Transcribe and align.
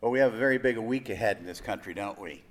Well, 0.00 0.12
we 0.12 0.20
have 0.20 0.32
a 0.32 0.36
very 0.36 0.58
big 0.58 0.78
week 0.78 1.08
ahead 1.08 1.38
in 1.38 1.46
this 1.46 1.60
country, 1.60 1.92
don't 1.92 2.20
we? 2.20 2.44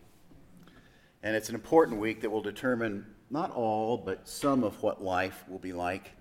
And 1.24 1.34
it's 1.34 1.48
an 1.48 1.56
important 1.56 1.98
week 1.98 2.20
that 2.22 2.30
will 2.30 2.42
determine 2.42 3.06
not 3.30 3.52
all, 3.52 3.96
but 3.98 4.28
some 4.28 4.66
of 4.66 4.84
what 4.84 5.02
life 5.02 5.46
will 5.48 5.58
be 5.58 5.72
like 5.72 6.12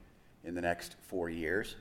in 0.44 0.54
the 0.54 0.60
next 0.60 0.94
four 1.02 1.28
years. 1.28 1.74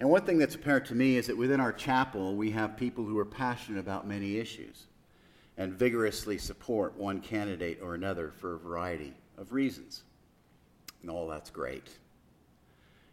And 0.00 0.08
one 0.08 0.22
thing 0.22 0.38
that's 0.38 0.54
apparent 0.54 0.86
to 0.86 0.94
me 0.94 1.18
is 1.18 1.26
that 1.26 1.36
within 1.36 1.60
our 1.60 1.74
chapel, 1.74 2.34
we 2.34 2.50
have 2.52 2.74
people 2.74 3.04
who 3.04 3.18
are 3.18 3.26
passionate 3.26 3.78
about 3.78 4.08
many 4.08 4.38
issues 4.38 4.86
and 5.58 5.74
vigorously 5.74 6.38
support 6.38 6.96
one 6.96 7.20
candidate 7.20 7.80
or 7.82 7.94
another 7.94 8.30
for 8.30 8.54
a 8.54 8.58
variety 8.58 9.12
of 9.36 9.52
reasons. 9.52 10.04
And 11.02 11.10
all 11.10 11.28
that's 11.28 11.50
great. 11.50 11.90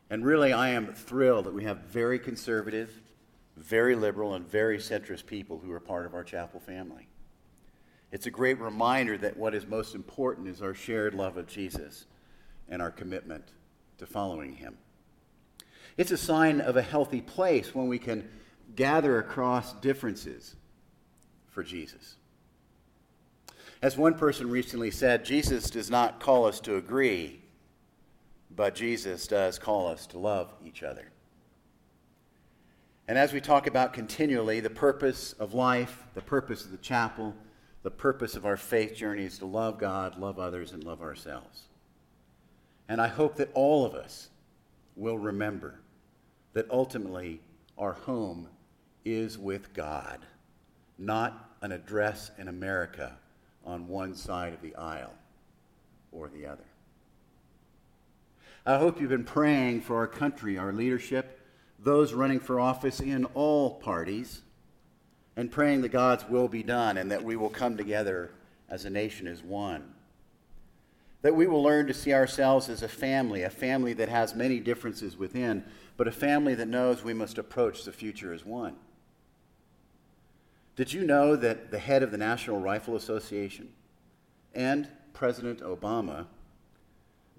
And 0.10 0.26
really, 0.26 0.54
I 0.54 0.70
am 0.70 0.94
thrilled 0.94 1.46
that 1.46 1.54
we 1.54 1.66
have 1.66 1.80
very 1.80 2.20
conservative, 2.20 2.94
very 3.60 3.96
liberal, 3.96 4.34
and 4.34 4.48
very 4.48 4.78
centrist 4.78 5.26
people 5.26 5.60
who 5.60 5.72
are 5.72 5.80
part 5.80 6.06
of 6.06 6.14
our 6.14 6.24
chapel 6.24 6.60
family. 6.60 7.08
It's 8.12 8.26
a 8.26 8.32
great 8.32 8.60
reminder 8.60 9.18
that 9.18 9.38
what 9.38 9.54
is 9.54 9.68
most 9.68 9.94
important 9.94 10.48
is 10.48 10.62
our 10.62 10.74
shared 10.74 11.14
love 11.14 11.38
of 11.38 11.48
Jesus 11.48 12.06
and 12.68 12.82
our 12.82 12.92
commitment 12.92 13.44
to 13.98 14.06
following 14.06 14.54
him. 14.56 14.78
It's 15.98 16.12
a 16.12 16.18
sign 16.18 16.62
of 16.62 16.78
a 16.78 16.82
healthy 16.82 17.22
place 17.22 17.76
when 17.76 17.88
we 17.88 18.00
can 18.00 18.28
gather 18.76 19.20
across 19.20 19.74
differences 19.74 20.56
for 21.48 21.64
Jesus. 21.64 22.16
As 23.82 23.98
one 23.98 24.14
person 24.14 24.50
recently 24.50 24.92
said, 24.92 25.26
Jesus 25.26 25.70
does 25.70 25.90
not 25.90 26.20
call 26.20 26.46
us 26.46 26.60
to 26.62 26.76
agree, 26.76 27.42
but 28.56 28.76
Jesus 28.76 29.28
does 29.28 29.60
call 29.60 29.88
us 29.88 30.08
to 30.08 30.20
love 30.20 30.54
each 30.66 30.84
other. 30.84 31.12
And 33.10 33.18
as 33.18 33.34
we 33.34 33.42
talk 33.42 33.66
about 33.66 33.92
continually, 33.92 34.60
the 34.60 34.70
purpose 34.70 35.34
of 35.34 35.56
life, 35.56 36.04
the 36.14 36.22
purpose 36.22 36.64
of 36.64 36.70
the 36.70 36.78
chapel, 36.78 37.36
the 37.82 37.90
purpose 37.90 38.36
of 38.36 38.46
our 38.46 38.56
faith 38.56 38.94
journey 38.94 39.24
is 39.24 39.40
to 39.40 39.48
love 39.48 39.80
God, 39.80 40.20
love 40.20 40.38
others, 40.38 40.74
and 40.74 40.84
love 40.84 41.02
ourselves. 41.02 41.64
And 42.88 43.02
I 43.02 43.08
hope 43.08 43.36
that 43.38 43.50
all 43.56 43.84
of 43.84 43.96
us 43.96 44.30
will 44.96 45.18
remember 45.18 45.80
that 46.54 46.70
ultimately 46.70 47.42
our 47.80 47.94
home 47.94 48.48
is 49.04 49.40
with 49.40 49.74
God, 49.74 50.20
not 51.00 51.56
an 51.64 51.72
address 51.72 52.30
in 52.38 52.48
America 52.48 53.18
on 53.66 53.88
one 53.88 54.14
side 54.14 54.54
of 54.54 54.62
the 54.62 54.76
aisle 54.76 55.16
or 56.12 56.30
the 56.30 56.46
other. 56.46 56.68
I 58.68 58.78
hope 58.78 59.02
you've 59.02 59.10
been 59.10 59.24
praying 59.24 59.82
for 59.82 59.96
our 59.96 60.06
country, 60.06 60.60
our 60.60 60.72
leadership, 60.72 61.39
those 61.84 62.14
running 62.14 62.40
for 62.40 62.60
office 62.60 63.00
in 63.00 63.26
all 63.34 63.76
parties, 63.76 64.42
and 65.36 65.52
praying 65.52 65.82
that 65.82 65.90
God's 65.90 66.28
will 66.28 66.48
be 66.48 66.64
done 66.64 66.98
and 66.98 67.12
that 67.12 67.24
we 67.24 67.38
will 67.38 67.50
come 67.50 67.78
together 67.78 68.32
as 68.70 68.84
a 68.84 68.90
nation 68.90 69.26
as 69.28 69.42
one. 69.42 69.94
That 71.22 71.36
we 71.36 71.48
will 71.48 71.64
learn 71.64 71.88
to 71.88 71.94
see 71.94 72.14
ourselves 72.14 72.70
as 72.70 72.84
a 72.84 72.88
family, 72.88 73.44
a 73.44 73.50
family 73.50 73.94
that 73.94 74.10
has 74.10 74.36
many 74.36 74.60
differences 74.60 75.18
within, 75.18 75.64
but 75.96 76.08
a 76.08 76.12
family 76.12 76.56
that 76.56 76.68
knows 76.68 77.04
we 77.04 77.14
must 77.14 77.38
approach 77.38 77.84
the 77.84 77.92
future 77.92 78.34
as 78.34 78.46
one. 78.46 78.76
Did 80.76 80.94
you 80.94 81.04
know 81.04 81.36
that 81.36 81.72
the 81.72 81.80
head 81.80 82.04
of 82.04 82.12
the 82.12 82.18
National 82.18 82.60
Rifle 82.60 82.96
Association 82.96 83.70
and 84.54 84.88
President 85.14 85.60
Obama 85.60 86.26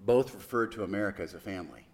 both 0.05 0.33
referred 0.33 0.71
to 0.73 0.83
America 0.83 1.21
as 1.21 1.33
a 1.33 1.39
family? 1.39 1.85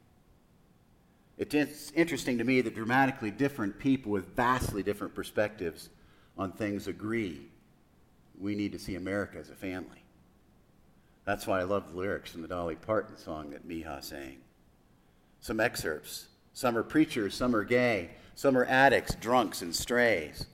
It's 1.37 1.91
interesting 1.91 2.39
to 2.39 2.43
me 2.43 2.61
that 2.61 2.73
dramatically 2.73 3.29
different 3.29 3.77
people 3.77 4.11
with 4.11 4.35
vastly 4.35 4.81
different 4.81 5.13
perspectives 5.13 5.89
on 6.37 6.51
things 6.51 6.87
agree 6.87 7.41
we 8.39 8.55
need 8.55 8.71
to 8.71 8.79
see 8.79 8.95
America 8.95 9.37
as 9.37 9.49
a 9.49 9.55
family. 9.55 10.03
That's 11.25 11.45
why 11.45 11.59
I 11.59 11.63
love 11.63 11.91
the 11.91 11.97
lyrics 11.97 12.31
from 12.31 12.41
the 12.41 12.47
Dolly 12.47 12.75
Parton 12.75 13.17
song 13.17 13.51
that 13.51 13.67
Miha 13.67 14.03
sang. 14.03 14.37
Some 15.41 15.59
excerpts. 15.59 16.27
Some 16.53 16.75
are 16.75 16.83
preachers, 16.83 17.35
some 17.35 17.55
are 17.55 17.63
gay, 17.63 18.09
some 18.33 18.57
are 18.57 18.65
addicts, 18.65 19.13
drunks, 19.13 19.61
and 19.61 19.75
strays. 19.75 20.47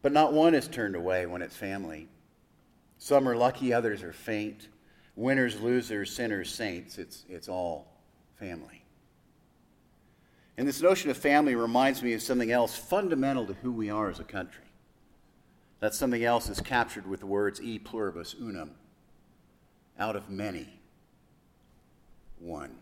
But 0.00 0.12
not 0.12 0.32
one 0.32 0.54
is 0.54 0.68
turned 0.68 0.94
away 0.94 1.26
when 1.26 1.42
it's 1.42 1.56
family. 1.56 2.08
Some 2.98 3.28
are 3.28 3.34
lucky, 3.34 3.72
others 3.72 4.04
are 4.04 4.12
faint. 4.12 4.68
Winners, 5.16 5.60
losers, 5.60 6.14
sinners, 6.14 6.54
saints. 6.54 6.96
It's, 6.96 7.24
it's 7.28 7.48
all 7.48 7.88
family. 8.36 8.81
And 10.56 10.68
this 10.68 10.82
notion 10.82 11.10
of 11.10 11.16
family 11.16 11.54
reminds 11.54 12.02
me 12.02 12.12
of 12.12 12.22
something 12.22 12.50
else 12.50 12.76
fundamental 12.76 13.46
to 13.46 13.54
who 13.54 13.72
we 13.72 13.90
are 13.90 14.10
as 14.10 14.20
a 14.20 14.24
country. 14.24 14.64
That 15.80 15.94
something 15.94 16.22
else 16.22 16.48
is 16.48 16.60
captured 16.60 17.06
with 17.06 17.20
the 17.20 17.26
words 17.26 17.60
e 17.60 17.78
pluribus 17.78 18.34
unum, 18.38 18.72
out 19.98 20.14
of 20.14 20.28
many, 20.28 20.68
one. 22.38 22.76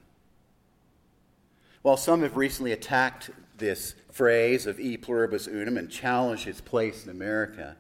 While 1.83 1.97
some 1.97 2.23
have 2.23 2.37
recently 2.37 2.73
attacked 2.73 3.31
this 3.57 3.95
phrase 4.11 4.67
of 4.67 4.79
e 4.79 4.97
pluribus 4.97 5.47
unum 5.47 5.79
and 5.79 5.91
challenged 5.91 6.47
its 6.47 6.61
place 6.61 7.05
in 7.05 7.11
America, 7.11 7.77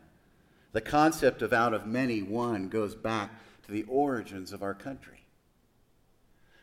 the 0.72 0.80
concept 0.80 1.42
of 1.42 1.52
out 1.52 1.74
of 1.74 1.86
many, 1.86 2.22
one 2.22 2.68
goes 2.68 2.94
back 2.94 3.30
to 3.64 3.72
the 3.72 3.84
origins 3.88 4.52
of 4.52 4.62
our 4.62 4.74
country. 4.74 5.19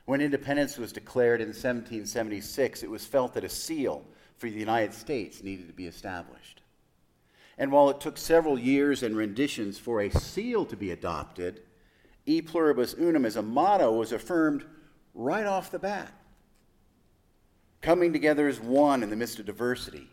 When 0.08 0.22
independence 0.22 0.78
was 0.78 0.94
declared 0.94 1.42
in 1.42 1.50
1776, 1.50 2.82
it 2.82 2.90
was 2.90 3.06
felt 3.06 3.34
that 3.34 3.44
a 3.44 3.50
seal 3.50 4.06
for 4.38 4.50
the 4.50 4.58
United 4.58 4.94
States 4.94 5.44
needed 5.44 5.68
to 5.68 5.74
be 5.74 5.86
established. 5.86 6.62
And 7.58 7.74
while 7.74 7.90
it 7.90 8.00
took 8.00 8.18
several 8.18 8.58
years 8.58 9.04
and 9.04 9.18
renditions 9.18 9.78
for 9.78 10.00
a 10.00 10.10
seal 10.10 10.66
to 10.68 10.78
be 10.78 10.92
adopted, 10.92 11.62
E 12.26 12.42
pluribus 12.42 12.94
unum 12.94 13.26
as 13.26 13.36
a 13.36 13.42
motto 13.42 13.92
was 13.92 14.14
affirmed 14.14 14.64
right 15.14 15.46
off 15.46 15.72
the 15.72 15.80
bat. 15.80 16.14
Coming 17.82 18.14
together 18.14 18.48
as 18.48 18.62
one 18.62 19.04
in 19.04 19.10
the 19.10 19.18
midst 19.18 19.40
of 19.40 19.46
diversity 19.46 20.10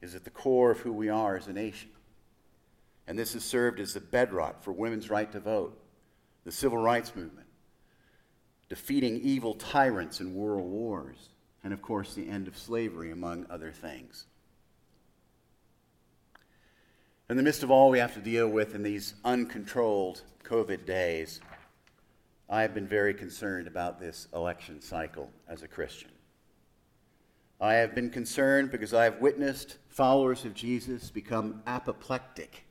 is 0.00 0.16
at 0.16 0.24
the 0.24 0.30
core 0.30 0.72
of 0.72 0.80
who 0.80 0.92
we 0.92 1.08
are 1.08 1.36
as 1.36 1.46
a 1.46 1.52
nation. 1.52 1.90
And 3.06 3.16
this 3.16 3.34
has 3.34 3.44
served 3.44 3.78
as 3.78 3.94
the 3.94 4.00
bedrock 4.00 4.64
for 4.64 4.72
women's 4.72 5.10
right 5.10 5.30
to 5.30 5.38
vote, 5.38 5.80
the 6.44 6.50
civil 6.50 6.78
rights 6.78 7.14
movement 7.14 7.46
defeating 8.72 9.20
evil 9.20 9.52
tyrants 9.52 10.18
in 10.18 10.34
world 10.34 10.64
wars, 10.64 11.28
and 11.62 11.74
of 11.74 11.82
course, 11.82 12.14
the 12.14 12.26
end 12.26 12.48
of 12.48 12.56
slavery, 12.56 13.10
among 13.10 13.44
other 13.50 13.70
things. 13.70 14.24
In 17.28 17.36
the 17.36 17.42
midst 17.42 17.62
of 17.62 17.70
all 17.70 17.90
we 17.90 17.98
have 17.98 18.14
to 18.14 18.20
deal 18.20 18.48
with 18.48 18.74
in 18.74 18.82
these 18.82 19.12
uncontrolled 19.26 20.22
COVID 20.42 20.86
days, 20.86 21.42
I 22.48 22.62
have 22.62 22.72
been 22.72 22.88
very 22.88 23.12
concerned 23.12 23.66
about 23.66 24.00
this 24.00 24.26
election 24.34 24.80
cycle 24.80 25.28
as 25.46 25.62
a 25.62 25.68
Christian. 25.68 26.10
I 27.60 27.74
have 27.74 27.94
been 27.94 28.08
concerned 28.08 28.70
because 28.70 28.94
I 28.94 29.04
have 29.04 29.20
witnessed 29.20 29.76
followers 29.90 30.46
of 30.46 30.54
Jesus 30.54 31.10
become 31.10 31.62
apoplectic 31.66 32.64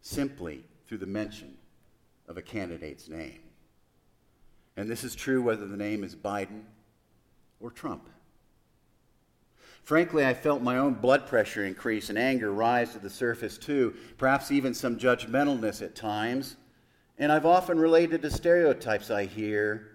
simply 0.00 0.64
through 0.88 0.98
the 0.98 1.06
mention 1.06 1.58
of 2.28 2.38
a 2.38 2.42
candidate's 2.42 3.10
name. 3.10 3.40
And 4.76 4.88
this 4.88 5.04
is 5.04 5.14
true 5.14 5.42
whether 5.42 5.66
the 5.66 5.76
name 5.76 6.02
is 6.02 6.16
Biden 6.16 6.62
or 7.60 7.70
Trump. 7.70 8.08
Frankly, 9.82 10.24
I 10.24 10.32
felt 10.32 10.62
my 10.62 10.78
own 10.78 10.94
blood 10.94 11.26
pressure 11.26 11.64
increase 11.64 12.08
and 12.08 12.16
anger 12.16 12.52
rise 12.52 12.92
to 12.92 12.98
the 12.98 13.10
surface 13.10 13.58
too, 13.58 13.94
perhaps 14.16 14.50
even 14.50 14.74
some 14.74 14.96
judgmentalness 14.96 15.82
at 15.82 15.94
times. 15.94 16.56
And 17.18 17.32
I've 17.32 17.46
often 17.46 17.78
related 17.78 18.22
to 18.22 18.30
stereotypes 18.30 19.10
I 19.10 19.24
hear 19.26 19.88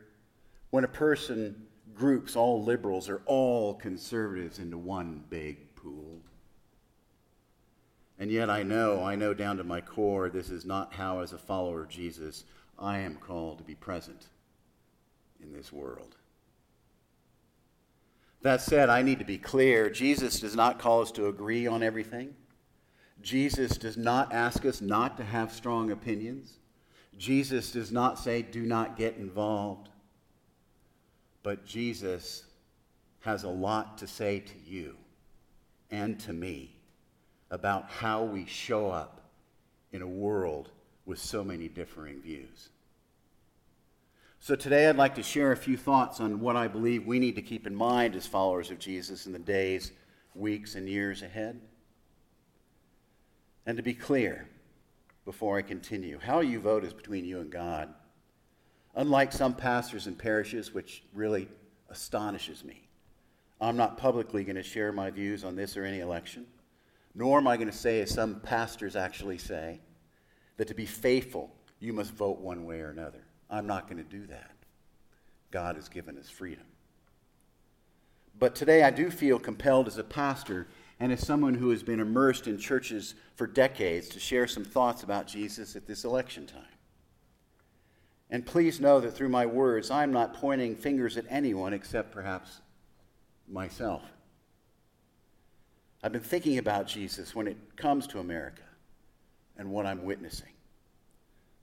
when 0.72 0.84
a 0.84 0.90
person 0.90 1.68
groups 1.96 2.36
all 2.36 2.64
liberals 2.64 3.10
or 3.10 3.22
all 3.26 3.74
conservatives 3.74 4.60
into 4.60 4.78
one 4.78 5.24
big 5.30 5.74
pool. 5.76 6.20
And 8.20 8.30
yet 8.30 8.50
I 8.50 8.64
know, 8.64 9.04
I 9.04 9.16
know 9.16 9.34
down 9.34 9.58
to 9.58 9.64
my 9.64 9.80
core, 9.80 10.30
this 10.30 10.50
is 10.50 10.66
not 10.66 10.94
how, 10.94 11.22
as 11.22 11.34
a 11.34 11.38
follower 11.38 11.84
of 11.84 11.90
Jesus, 11.90 12.44
I 12.78 13.00
am 13.00 13.16
called 13.16 13.60
to 13.60 13.64
be 13.64 13.76
present 13.76 14.28
in 15.42 15.54
this 15.54 15.72
world. 15.72 16.16
That 18.42 18.62
said, 18.62 18.90
I 18.90 19.02
need 19.02 19.20
to 19.20 19.26
be 19.26 19.38
clear 19.38 19.90
Jesus 19.90 20.40
does 20.40 20.56
not 20.56 20.80
call 20.80 21.02
us 21.02 21.12
to 21.12 21.28
agree 21.28 21.68
on 21.68 21.84
everything. 21.84 22.36
Jesus 23.22 23.78
does 23.78 23.98
not 23.98 24.32
ask 24.32 24.66
us 24.66 24.80
not 24.80 25.18
to 25.18 25.24
have 25.24 25.52
strong 25.52 25.92
opinions. 25.92 26.60
Jesus 27.18 27.72
does 27.72 27.92
not 27.92 28.20
say, 28.20 28.44
do 28.44 28.62
not 28.62 28.96
get 28.96 29.18
involved. 29.18 29.90
But 31.42 31.66
Jesus 31.66 32.44
has 33.22 33.44
a 33.44 33.50
lot 33.50 33.98
to 33.98 34.08
say 34.08 34.40
to 34.40 34.54
you 34.66 34.96
and 35.90 36.20
to 36.20 36.34
me 36.34 36.76
about 37.50 37.90
how 37.90 38.24
we 38.24 38.46
show 38.46 38.90
up 38.92 39.22
in 39.92 40.02
a 40.02 40.08
world 40.08 40.70
with 41.06 41.18
so 41.18 41.44
many 41.44 41.68
differing 41.68 42.22
views. 42.22 42.70
So 44.40 44.56
today 44.56 44.88
I'd 44.88 44.96
like 44.96 45.16
to 45.16 45.24
share 45.24 45.52
a 45.52 45.58
few 45.58 45.76
thoughts 45.76 46.20
on 46.20 46.40
what 46.40 46.56
I 46.56 46.68
believe 46.68 47.06
we 47.06 47.20
need 47.20 47.36
to 47.36 47.42
keep 47.42 47.68
in 47.68 47.76
mind 47.76 48.16
as 48.16 48.28
followers 48.28 48.72
of 48.72 48.80
Jesus 48.80 49.26
in 49.26 49.34
the 49.34 49.40
days, 49.40 49.92
weeks, 50.36 50.76
and 50.76 50.88
years 50.88 51.22
ahead. 51.22 51.60
And 53.66 53.76
to 53.76 53.84
be 53.84 53.94
clear, 53.94 54.48
before 55.26 55.58
I 55.58 55.62
continue, 55.62 56.20
how 56.20 56.40
you 56.40 56.62
vote 56.62 56.86
is 56.86 56.94
between 56.94 57.26
you 57.26 57.42
and 57.42 57.52
God. 57.52 57.94
Unlike 58.96 59.34
some 59.34 59.54
pastors 59.54 60.08
and 60.08 60.18
parishes, 60.18 60.74
which 60.74 61.04
really 61.14 61.50
astonishes 61.90 62.64
me, 62.64 62.88
I'm 63.60 63.76
not 63.76 63.98
publicly 63.98 64.46
going 64.46 64.56
to 64.56 64.64
share 64.64 64.94
my 64.94 65.12
views 65.12 65.44
on 65.44 65.58
this 65.58 65.76
or 65.76 65.84
any 65.84 66.00
election, 66.00 66.46
nor 67.14 67.40
am 67.40 67.48
I 67.48 67.58
going 67.58 67.70
to 67.70 67.76
say, 67.76 68.00
as 68.00 68.14
some 68.14 68.40
pastors 68.40 68.96
actually 68.96 69.40
say, 69.40 69.82
that 70.56 70.70
to 70.70 70.74
be 70.74 70.86
faithful, 70.86 71.54
you 71.80 71.92
must 71.92 72.14
vote 72.14 72.40
one 72.40 72.66
way 72.66 72.80
or 72.80 72.90
another. 72.90 73.27
I'm 73.50 73.68
not 73.68 73.90
going 73.90 74.04
to 74.04 74.10
do 74.10 74.26
that. 74.28 74.52
God 75.52 75.76
has 75.76 75.90
given 75.90 76.18
us 76.18 76.30
freedom. 76.30 76.66
But 78.40 78.56
today 78.56 78.84
I 78.84 78.92
do 78.92 79.10
feel 79.10 79.40
compelled 79.40 79.88
as 79.88 79.98
a 79.98 80.04
pastor 80.04 80.68
and 81.00 81.12
as 81.12 81.26
someone 81.26 81.54
who 81.54 81.70
has 81.70 81.84
been 81.84 82.00
immersed 82.00 82.48
in 82.48 82.58
churches 82.58 83.16
for 83.36 83.48
decades 83.48 84.10
to 84.10 84.20
share 84.20 84.48
some 84.48 84.66
thoughts 84.66 85.04
about 85.04 85.28
Jesus 85.28 85.76
at 85.76 85.88
this 85.88 86.04
election 86.04 86.46
time. 86.46 86.64
And 88.30 88.46
please 88.46 88.82
know 88.82 89.00
that 89.00 89.12
through 89.12 89.30
my 89.30 89.46
words, 89.46 89.90
I'm 89.90 90.12
not 90.12 90.34
pointing 90.34 90.76
fingers 90.76 91.18
at 91.18 91.26
anyone 91.30 91.74
except 91.74 92.12
perhaps 92.12 92.62
myself. 93.48 94.04
I've 96.04 96.12
been 96.12 96.22
thinking 96.22 96.58
about 96.58 96.88
Jesus 96.88 97.34
when 97.34 97.48
it 97.48 97.58
comes 97.76 98.06
to 98.08 98.20
America 98.20 98.64
and 99.58 99.72
what 99.72 99.86
I'm 99.86 100.04
witnessing. 100.04 100.50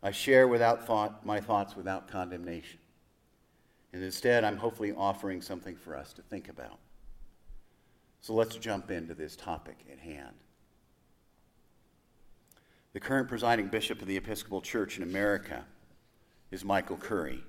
I 0.05 0.11
share 0.11 0.47
without 0.47 0.87
thought 0.87 1.25
my 1.25 1.41
thoughts 1.41 1.75
without 1.75 2.09
condemnation. 2.09 2.79
And 3.95 4.05
instead, 4.05 4.45
I'm 4.45 4.59
hopefully 4.59 4.93
offering 4.93 5.41
something 5.41 5.77
for 5.77 5.97
us 5.97 6.13
to 6.13 6.23
think 6.23 6.51
about. 6.51 6.79
So 8.21 8.35
let's 8.35 8.57
jump 8.57 8.91
into 8.91 9.15
this 9.15 9.35
topic 9.35 9.79
at 9.91 9.99
hand. 9.99 10.35
The 12.93 13.01
current 13.01 13.29
presiding 13.29 13.69
bishop 13.69 14.03
of 14.03 14.07
the 14.07 14.17
Episcopal 14.17 14.61
Church 14.61 14.99
in 14.99 15.03
America 15.03 15.65
is 16.51 16.65
Michael 16.65 16.99
Curry, 16.99 17.43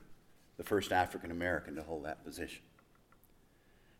the 0.58 0.64
first 0.64 0.94
African 0.94 1.32
American 1.32 1.76
to 1.76 1.84
hold 1.84 2.06
that 2.06 2.24
position. 2.24 2.64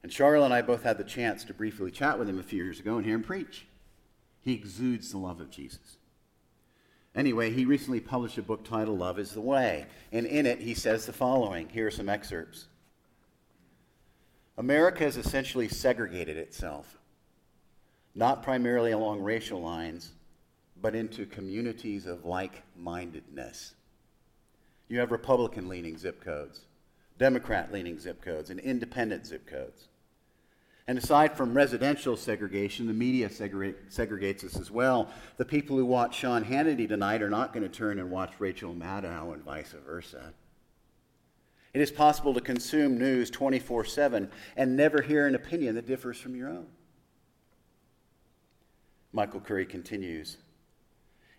And 0.02 0.14
Charlotte 0.14 0.46
and 0.46 0.54
I 0.54 0.62
both 0.62 0.84
had 0.84 0.98
the 0.98 1.04
chance 1.04 1.44
to 1.46 1.54
briefly 1.54 1.92
chat 1.92 2.18
with 2.18 2.30
him 2.30 2.40
a 2.40 2.44
few 2.44 2.64
years 2.64 2.80
ago 2.80 2.96
and 2.98 3.06
hear 3.06 3.16
him 3.16 3.24
preach. 3.24 3.68
He 4.42 4.54
exudes 4.54 5.12
the 5.12 5.18
love 5.18 5.42
of 5.42 5.50
Jesus. 5.50 5.98
Anyway, 7.16 7.50
he 7.50 7.64
recently 7.64 8.02
published 8.02 8.38
a 8.38 8.44
book 8.44 8.64
titled 8.66 9.00
Love 9.00 9.20
is 9.20 9.32
the 9.32 9.42
Way, 9.42 9.86
and 10.12 10.26
in 10.26 10.46
it 10.46 10.60
he 10.60 10.74
says 10.74 11.06
the 11.06 11.14
following. 11.14 11.70
Here 11.70 11.88
are 11.88 11.92
some 11.92 12.10
excerpts. 12.10 12.68
America 14.58 15.04
has 15.04 15.16
essentially 15.16 15.70
segregated 15.70 16.38
itself, 16.38 16.98
not 18.16 18.44
primarily 18.44 18.92
along 18.92 19.22
racial 19.22 19.62
lines, 19.62 20.12
but 20.82 20.96
into 20.96 21.26
communities 21.26 22.06
of 22.06 22.26
like 22.26 22.64
mindedness. 22.78 23.76
You 24.90 25.00
have 25.00 25.12
Republican 25.12 25.70
leaning 25.70 25.98
zip 25.98 26.24
codes, 26.24 26.62
Democrat 27.18 27.72
leaning 27.72 27.98
zip 27.98 28.22
codes, 28.22 28.50
and 28.50 28.60
independent 28.60 29.26
zip 29.26 29.48
codes. 29.48 29.88
And 30.88 31.00
aside 31.00 31.36
from 31.36 31.56
residential 31.56 32.16
segregation, 32.16 32.86
the 32.86 32.94
media 32.94 33.28
segregates 33.28 34.44
us 34.44 34.56
as 34.56 34.70
well. 34.70 35.10
The 35.38 35.46
people 35.46 35.78
who 35.78 35.86
watch 35.86 36.16
Sean 36.16 36.46
Hannity 36.46 36.88
tonight 36.88 37.24
are 37.24 37.30
not 37.30 37.54
going 37.54 37.64
to 37.64 37.70
turn 37.70 37.98
and 37.98 38.12
watch 38.12 38.34
Rachel 38.38 38.76
Maddow 38.76 39.34
and 39.34 39.44
vice 39.44 39.74
versa. 39.86 40.34
It 41.74 41.82
is 41.82 41.92
possible 41.92 42.36
to 42.36 42.42
consume 42.42 43.00
news 43.00 43.32
24 43.32 43.86
7 43.86 44.30
and 44.56 44.78
never 44.78 45.02
hear 45.02 45.26
an 45.26 45.34
opinion 45.34 45.76
that 45.76 45.88
differs 45.88 46.20
from 46.20 46.36
your 46.36 46.50
own. 46.50 46.68
Michael 49.12 49.40
Curry 49.40 49.66
continues 49.66 50.38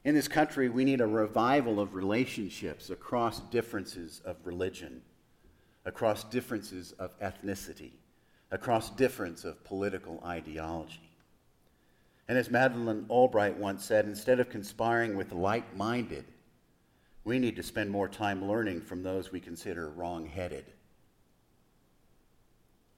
In 0.05 0.17
this 0.17 0.27
country, 0.27 0.69
we 0.69 0.85
need 0.85 1.01
a 1.01 1.07
revival 1.07 1.79
of 1.79 1.95
relationships 1.95 2.91
across 2.91 3.41
differences 3.41 4.21
of 4.25 4.37
religion, 4.45 5.03
across 5.85 6.25
differences 6.25 6.93
of 6.99 7.17
ethnicity 7.21 7.93
across 8.51 8.91
difference 8.91 9.45
of 9.45 9.65
political 9.65 10.23
ideology. 10.25 11.11
And 12.29 12.37
as 12.37 12.51
Madeleine 12.51 13.07
Albright 13.09 13.57
once 13.57 13.85
said, 13.85 14.05
instead 14.05 14.41
of 14.41 14.51
conspiring 14.51 15.17
with 15.17 15.33
like 15.33 15.77
minded, 15.77 16.25
we 17.25 17.39
need 17.39 17.57
to 17.57 17.63
spend 17.63 17.91
more 17.91 18.09
time 18.09 18.49
learning 18.49 18.81
from 18.81 19.03
those 19.03 19.33
we 19.33 19.41
consider 19.41 19.91
wrong 19.91 20.27
headed. 20.27 20.65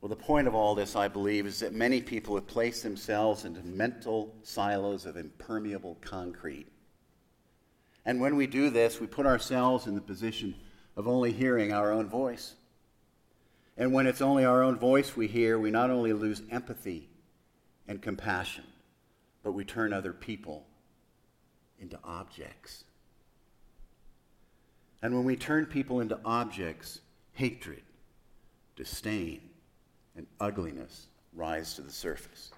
Well, 0.00 0.08
the 0.08 0.16
point 0.16 0.46
of 0.46 0.54
all 0.54 0.74
this, 0.74 0.94
I 0.94 1.08
believe, 1.08 1.44
is 1.46 1.60
that 1.60 1.74
many 1.74 2.00
people 2.00 2.36
have 2.36 2.46
placed 2.46 2.82
themselves 2.82 3.44
into 3.44 3.62
mental 3.66 4.34
silos 4.42 5.06
of 5.06 5.16
impermeable 5.16 5.96
concrete. 6.00 6.68
And 8.04 8.20
when 8.20 8.36
we 8.36 8.46
do 8.46 8.70
this, 8.70 9.00
we 9.00 9.06
put 9.06 9.26
ourselves 9.26 9.86
in 9.86 9.94
the 9.94 10.00
position 10.00 10.54
of 10.96 11.08
only 11.08 11.32
hearing 11.32 11.72
our 11.72 11.92
own 11.92 12.08
voice. 12.08 12.54
And 13.78 13.92
when 13.92 14.08
it's 14.08 14.20
only 14.20 14.44
our 14.44 14.64
own 14.64 14.76
voice 14.76 15.16
we 15.16 15.28
hear, 15.28 15.56
we 15.56 15.70
not 15.70 15.88
only 15.88 16.12
lose 16.12 16.42
empathy 16.50 17.08
and 17.86 18.02
compassion, 18.02 18.64
but 19.44 19.52
we 19.52 19.64
turn 19.64 19.92
other 19.92 20.12
people 20.12 20.66
into 21.78 21.96
objects. 22.02 22.82
And 25.00 25.14
when 25.14 25.24
we 25.24 25.36
turn 25.36 25.64
people 25.66 26.00
into 26.00 26.18
objects, 26.24 27.00
hatred, 27.34 27.82
disdain, 28.74 29.40
and 30.16 30.26
ugliness 30.40 31.06
rise 31.32 31.74
to 31.74 31.82
the 31.82 31.92
surface. 31.92 32.50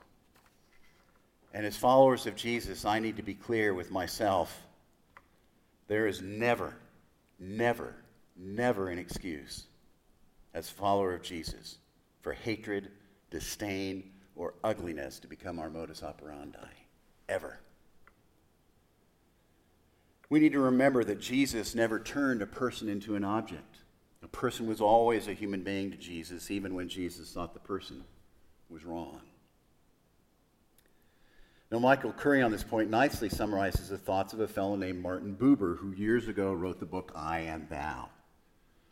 And 1.53 1.67
as 1.67 1.77
followers 1.77 2.27
of 2.27 2.35
Jesus, 2.35 2.87
I 2.87 2.99
need 2.99 3.17
to 3.17 3.23
be 3.23 3.35
clear 3.35 3.75
with 3.75 3.91
myself 3.91 4.59
there 5.87 6.07
is 6.07 6.23
never, 6.23 6.77
never, 7.39 7.95
never 8.37 8.89
an 8.89 8.99
excuse 8.99 9.67
as 10.55 10.69
follower 10.69 11.15
of 11.15 11.23
Jesus 11.23 11.79
for 12.23 12.33
hatred, 12.33 12.91
disdain, 13.31 14.11
or 14.37 14.55
ugliness 14.65 15.19
to 15.21 15.29
become 15.29 15.59
our 15.59 15.71
modus 15.71 16.03
operandi, 16.03 16.59
ever. 17.29 17.59
We 20.29 20.41
need 20.41 20.53
to 20.53 20.61
remember 20.61 21.03
that 21.05 21.21
Jesus 21.21 21.75
never 21.75 21.99
turned 21.99 22.41
a 22.41 22.47
person 22.47 22.89
into 22.89 23.17
an 23.17 23.25
object. 23.25 23.79
A 24.23 24.29
person 24.29 24.67
was 24.67 24.81
always 24.81 25.27
a 25.27 25.35
human 25.35 25.63
being 25.63 25.91
to 25.91 25.97
Jesus, 25.97 26.51
even 26.51 26.75
when 26.75 26.89
Jesus 26.89 27.33
thought 27.33 27.53
the 27.53 27.61
person 27.61 28.05
was 28.69 28.85
wrong. 28.85 29.21
Now, 31.71 31.79
Michael 31.79 32.13
Curry 32.13 32.43
on 32.43 32.51
this 32.51 32.65
point 32.65 32.91
nicely 32.91 33.29
summarizes 33.29 33.89
the 33.89 33.99
thoughts 33.99 34.33
of 34.33 34.41
a 34.41 34.49
fellow 34.49 34.77
named 34.77 35.03
Martin 35.03 35.37
Buber, 35.37 35.79
who 35.79 35.93
years 35.93 36.29
ago 36.29 36.53
wrote 36.53 36.81
the 36.81 36.87
book 36.87 37.13
I 37.15 37.41
and 37.41 37.69
Thou. 37.69 38.09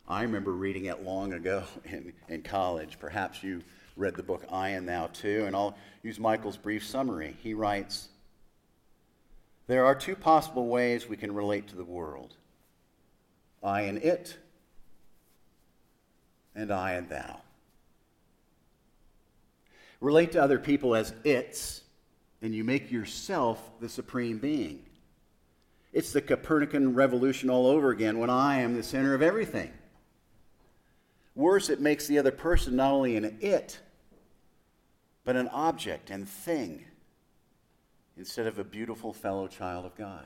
I 0.09 0.23
remember 0.23 0.53
reading 0.53 0.85
it 0.85 1.03
long 1.03 1.33
ago 1.33 1.63
in, 1.85 2.13
in 2.27 2.41
college. 2.41 2.97
Perhaps 2.99 3.43
you 3.43 3.61
read 3.95 4.15
the 4.15 4.23
book 4.23 4.43
I 4.51 4.69
and 4.69 4.87
Thou 4.87 5.07
too, 5.07 5.43
and 5.45 5.55
I'll 5.55 5.77
use 6.01 6.19
Michael's 6.19 6.57
brief 6.57 6.85
summary. 6.85 7.35
He 7.43 7.53
writes 7.53 8.09
There 9.67 9.85
are 9.85 9.93
two 9.93 10.15
possible 10.15 10.67
ways 10.67 11.07
we 11.07 11.17
can 11.17 11.33
relate 11.33 11.67
to 11.67 11.75
the 11.75 11.83
world 11.83 12.35
I 13.61 13.81
and 13.81 13.97
it, 13.99 14.37
and 16.55 16.71
I 16.71 16.93
and 16.93 17.07
Thou. 17.09 17.41
Relate 20.01 20.31
to 20.31 20.41
other 20.41 20.59
people 20.59 20.95
as 20.95 21.13
its, 21.25 21.81
and 22.41 22.55
you 22.55 22.63
make 22.63 22.89
yourself 22.89 23.69
the 23.81 23.89
supreme 23.89 24.37
being. 24.37 24.85
It's 25.91 26.13
the 26.13 26.21
Copernican 26.21 26.95
revolution 26.95 27.49
all 27.49 27.67
over 27.67 27.89
again 27.89 28.17
when 28.17 28.29
I 28.29 28.61
am 28.61 28.75
the 28.75 28.83
center 28.83 29.13
of 29.13 29.21
everything. 29.21 29.71
Worse, 31.39 31.69
it 31.69 31.79
makes 31.79 32.05
the 32.05 32.19
other 32.19 32.31
person 32.31 32.75
not 32.75 32.91
only 32.91 33.15
an 33.15 33.37
it, 33.39 33.79
but 35.23 35.37
an 35.37 35.47
object 35.47 36.09
and 36.09 36.27
thing 36.27 36.83
instead 38.17 38.45
of 38.45 38.59
a 38.59 38.63
beautiful 38.65 39.13
fellow 39.13 39.47
child 39.47 39.85
of 39.85 39.95
God. 39.95 40.25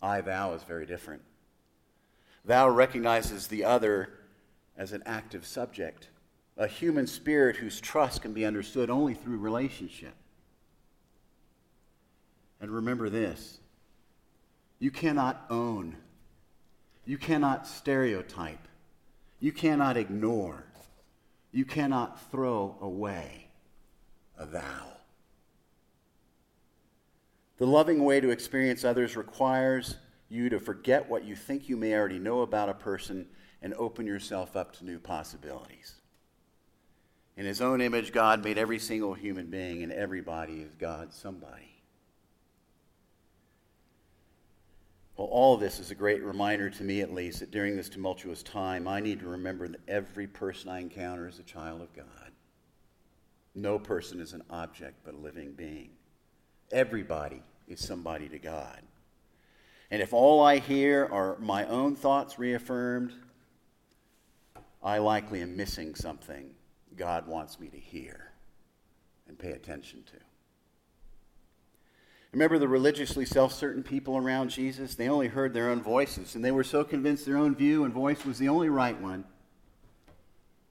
I, 0.00 0.20
thou 0.20 0.52
is 0.52 0.62
very 0.62 0.86
different. 0.86 1.22
Thou 2.44 2.68
recognizes 2.68 3.48
the 3.48 3.64
other 3.64 4.08
as 4.76 4.92
an 4.92 5.02
active 5.04 5.44
subject, 5.44 6.06
a 6.56 6.68
human 6.68 7.08
spirit 7.08 7.56
whose 7.56 7.80
trust 7.80 8.22
can 8.22 8.32
be 8.32 8.46
understood 8.46 8.88
only 8.88 9.14
through 9.14 9.38
relationship. 9.38 10.14
And 12.60 12.70
remember 12.70 13.10
this 13.10 13.58
you 14.78 14.92
cannot 14.92 15.44
own, 15.50 15.96
you 17.04 17.18
cannot 17.18 17.66
stereotype, 17.66 18.65
you 19.40 19.52
cannot 19.52 19.96
ignore, 19.96 20.64
you 21.52 21.64
cannot 21.64 22.30
throw 22.30 22.76
away 22.80 23.48
a 24.38 24.46
Thou. 24.46 24.92
The 27.58 27.66
loving 27.66 28.04
way 28.04 28.20
to 28.20 28.30
experience 28.30 28.84
others 28.84 29.16
requires 29.16 29.96
you 30.28 30.48
to 30.50 30.58
forget 30.58 31.08
what 31.08 31.24
you 31.24 31.34
think 31.34 31.68
you 31.68 31.76
may 31.76 31.94
already 31.94 32.18
know 32.18 32.40
about 32.40 32.68
a 32.68 32.74
person 32.74 33.26
and 33.62 33.72
open 33.74 34.06
yourself 34.06 34.56
up 34.56 34.76
to 34.76 34.84
new 34.84 34.98
possibilities. 34.98 35.94
In 37.36 37.46
his 37.46 37.60
own 37.60 37.80
image, 37.80 38.12
God 38.12 38.44
made 38.44 38.58
every 38.58 38.78
single 38.78 39.14
human 39.14 39.46
being, 39.46 39.82
and 39.82 39.92
everybody 39.92 40.60
is 40.60 40.74
God 40.78 41.12
somebody. 41.12 41.75
Well, 45.16 45.28
all 45.28 45.54
of 45.54 45.60
this 45.60 45.80
is 45.80 45.90
a 45.90 45.94
great 45.94 46.22
reminder 46.22 46.68
to 46.68 46.84
me, 46.84 47.00
at 47.00 47.12
least, 47.12 47.40
that 47.40 47.50
during 47.50 47.74
this 47.74 47.88
tumultuous 47.88 48.42
time, 48.42 48.86
I 48.86 49.00
need 49.00 49.20
to 49.20 49.28
remember 49.28 49.66
that 49.66 49.80
every 49.88 50.26
person 50.26 50.68
I 50.68 50.80
encounter 50.80 51.26
is 51.26 51.38
a 51.38 51.42
child 51.42 51.80
of 51.80 51.94
God. 51.94 52.06
No 53.54 53.78
person 53.78 54.20
is 54.20 54.34
an 54.34 54.42
object 54.50 54.96
but 55.04 55.14
a 55.14 55.18
living 55.18 55.52
being. 55.52 55.90
Everybody 56.70 57.42
is 57.66 57.80
somebody 57.80 58.28
to 58.28 58.38
God. 58.38 58.82
And 59.90 60.02
if 60.02 60.12
all 60.12 60.42
I 60.44 60.58
hear 60.58 61.08
are 61.10 61.38
my 61.38 61.64
own 61.64 61.96
thoughts 61.96 62.38
reaffirmed, 62.38 63.14
I 64.82 64.98
likely 64.98 65.40
am 65.40 65.56
missing 65.56 65.94
something 65.94 66.50
God 66.96 67.26
wants 67.26 67.58
me 67.58 67.68
to 67.68 67.78
hear 67.78 68.32
and 69.28 69.38
pay 69.38 69.52
attention 69.52 70.02
to. 70.04 70.35
Remember 72.36 72.58
the 72.58 72.68
religiously 72.68 73.24
self 73.24 73.54
certain 73.54 73.82
people 73.82 74.18
around 74.18 74.50
Jesus? 74.50 74.94
They 74.94 75.08
only 75.08 75.28
heard 75.28 75.54
their 75.54 75.70
own 75.70 75.82
voices, 75.82 76.34
and 76.34 76.44
they 76.44 76.50
were 76.50 76.64
so 76.64 76.84
convinced 76.84 77.24
their 77.24 77.38
own 77.38 77.54
view 77.54 77.84
and 77.84 77.94
voice 77.94 78.26
was 78.26 78.38
the 78.38 78.50
only 78.50 78.68
right 78.68 79.00
one 79.00 79.24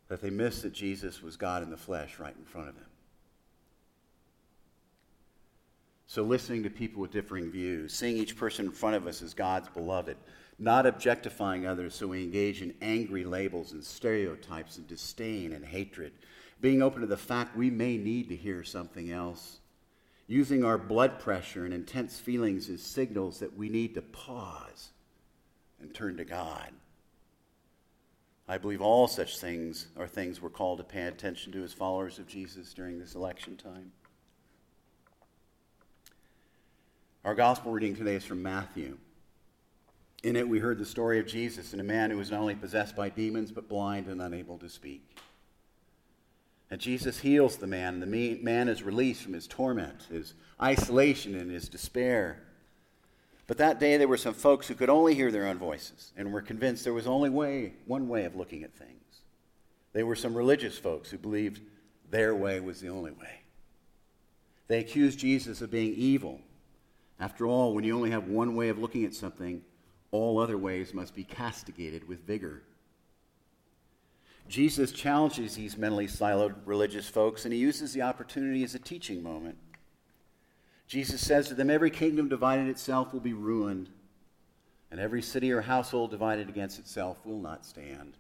that 0.08 0.22
they 0.22 0.30
missed 0.30 0.62
that 0.62 0.74
Jesus 0.74 1.24
was 1.24 1.38
God 1.38 1.64
in 1.64 1.72
the 1.72 1.76
flesh 1.76 2.20
right 2.20 2.36
in 2.38 2.46
front 2.46 2.70
of 2.70 2.76
them. 2.76 2.86
So, 6.06 6.22
listening 6.22 6.62
to 6.62 6.70
people 6.70 7.02
with 7.02 7.10
differing 7.10 7.50
views, 7.50 7.96
seeing 7.96 8.18
each 8.18 8.38
person 8.38 8.68
in 8.68 8.72
front 8.72 8.98
of 8.98 9.08
us 9.08 9.24
as 9.24 9.34
God's 9.34 9.70
beloved, 9.70 10.18
not 10.60 10.86
objectifying 10.86 11.66
others 11.66 11.96
so 11.96 12.06
we 12.06 12.22
engage 12.22 12.62
in 12.62 12.76
angry 12.84 13.24
labels 13.24 13.72
and 13.72 13.84
stereotypes 13.84 14.78
and 14.78 14.88
disdain 14.88 15.52
and 15.52 15.66
hatred, 15.66 16.12
being 16.62 16.84
open 16.84 17.02
to 17.02 17.08
the 17.08 17.18
fact 17.18 17.58
we 17.58 17.72
may 17.72 17.98
need 17.98 18.30
to 18.30 18.36
hear 18.36 18.64
something 18.64 19.10
else, 19.10 19.62
using 20.28 20.64
our 20.64 20.78
blood 20.78 21.20
pressure 21.20 21.66
and 21.66 21.74
intense 21.74 22.20
feelings 22.20 22.70
as 22.70 22.82
signals 22.82 23.40
that 23.40 23.56
we 23.56 23.70
need 23.70 23.94
to 23.94 24.02
pause 24.02 24.90
and 25.80 25.94
turn 25.94 26.18
to 26.18 26.26
God. 26.26 26.72
I 28.48 28.58
believe 28.58 28.82
all 28.82 29.08
such 29.08 29.40
things 29.40 29.88
are 29.98 30.08
things 30.08 30.42
we're 30.42 30.50
called 30.50 30.78
to 30.78 30.84
pay 30.84 31.04
attention 31.04 31.52
to 31.54 31.64
as 31.64 31.74
followers 31.74 32.20
of 32.20 32.28
Jesus 32.28 32.74
during 32.74 33.00
this 33.00 33.16
election 33.16 33.58
time. 33.58 33.92
Our 37.24 37.34
gospel 37.34 37.72
reading 37.72 37.96
today 37.96 38.16
is 38.16 38.24
from 38.24 38.44
Matthew. 38.44 38.98
In 40.24 40.36
it, 40.36 40.48
we 40.48 40.60
heard 40.60 40.78
the 40.78 40.86
story 40.86 41.20
of 41.20 41.26
Jesus 41.26 41.72
and 41.72 41.82
a 41.82 41.84
man 41.84 42.12
who 42.12 42.18
was 42.18 42.30
not 42.30 42.40
only 42.40 42.56
possessed 42.56 42.96
by 42.96 43.10
demons, 43.10 43.52
but 43.52 43.68
blind 43.68 44.08
and 44.08 44.22
unable 44.22 44.60
to 44.60 44.70
speak. 44.70 45.18
And 46.72 46.82
Jesus 46.82 47.20
heals 47.20 47.58
the 47.58 47.68
man, 47.68 48.00
the 48.00 48.40
man 48.42 48.68
is 48.68 48.84
released 48.84 49.22
from 49.22 49.34
his 49.34 49.48
torment, 49.48 50.08
his 50.10 50.34
isolation, 50.62 51.36
and 51.36 51.52
his 51.52 51.70
despair. 51.70 52.42
But 53.48 53.60
that 53.60 53.80
day, 53.80 53.98
there 53.98 54.08
were 54.08 54.18
some 54.18 54.34
folks 54.34 54.68
who 54.68 54.74
could 54.74 54.90
only 54.90 55.14
hear 55.14 55.32
their 55.32 55.46
own 55.46 55.60
voices 55.60 56.12
and 56.18 56.34
were 56.34 56.42
convinced 56.42 56.84
there 56.84 56.94
was 56.94 57.06
only 57.06 57.30
way, 57.30 57.74
one 57.86 58.08
way 58.08 58.26
of 58.26 58.36
looking 58.36 58.64
at 58.64 58.74
things. 58.74 58.92
They 59.94 60.04
were 60.04 60.16
some 60.16 60.36
religious 60.36 60.78
folks 60.78 61.12
who 61.12 61.18
believed 61.18 61.62
their 62.10 62.36
way 62.36 62.60
was 62.60 62.82
the 62.82 62.90
only 62.90 63.12
way. 63.12 63.42
They 64.68 64.80
accused 64.80 65.20
Jesus 65.20 65.62
of 65.62 65.70
being 65.70 65.94
evil 65.94 66.42
after 67.20 67.48
all, 67.48 67.74
when 67.74 67.84
you 67.84 67.96
only 67.96 68.12
have 68.12 68.28
one 68.28 68.56
way 68.56 68.70
of 68.70 68.78
looking 68.78 69.06
at 69.06 69.14
something, 69.14 69.62
all 70.12 70.38
other 70.40 70.58
ways 70.58 70.94
must 70.94 71.16
be 71.16 71.24
castigated 71.24 72.08
with 72.08 72.26
vigor. 72.26 72.64
Jesus 74.48 74.92
challenges 74.92 75.56
these 75.56 75.78
mentally 75.78 76.08
siloed 76.08 76.56
religious 76.66 77.10
folks, 77.10 77.46
and 77.46 77.54
he 77.54 77.60
uses 77.60 77.94
the 77.94 78.04
opportunity 78.04 78.64
as 78.64 78.76
a 78.76 78.80
teaching 78.80 79.24
moment. 79.24 79.58
Jesus 80.88 81.20
says 81.20 81.48
to 81.48 81.56
them, 81.56 81.70
Every 81.70 81.90
kingdom 81.90 82.30
divided 82.30 82.68
itself 82.68 83.12
will 83.12 83.20
be 83.20 83.34
ruined, 83.34 83.90
and 84.92 85.00
every 85.00 85.22
city 85.22 85.52
or 85.52 85.62
household 85.62 86.12
divided 86.12 86.48
against 86.48 86.78
itself 86.78 87.26
will 87.26 87.40
not 87.40 87.66
stand. 87.66 88.18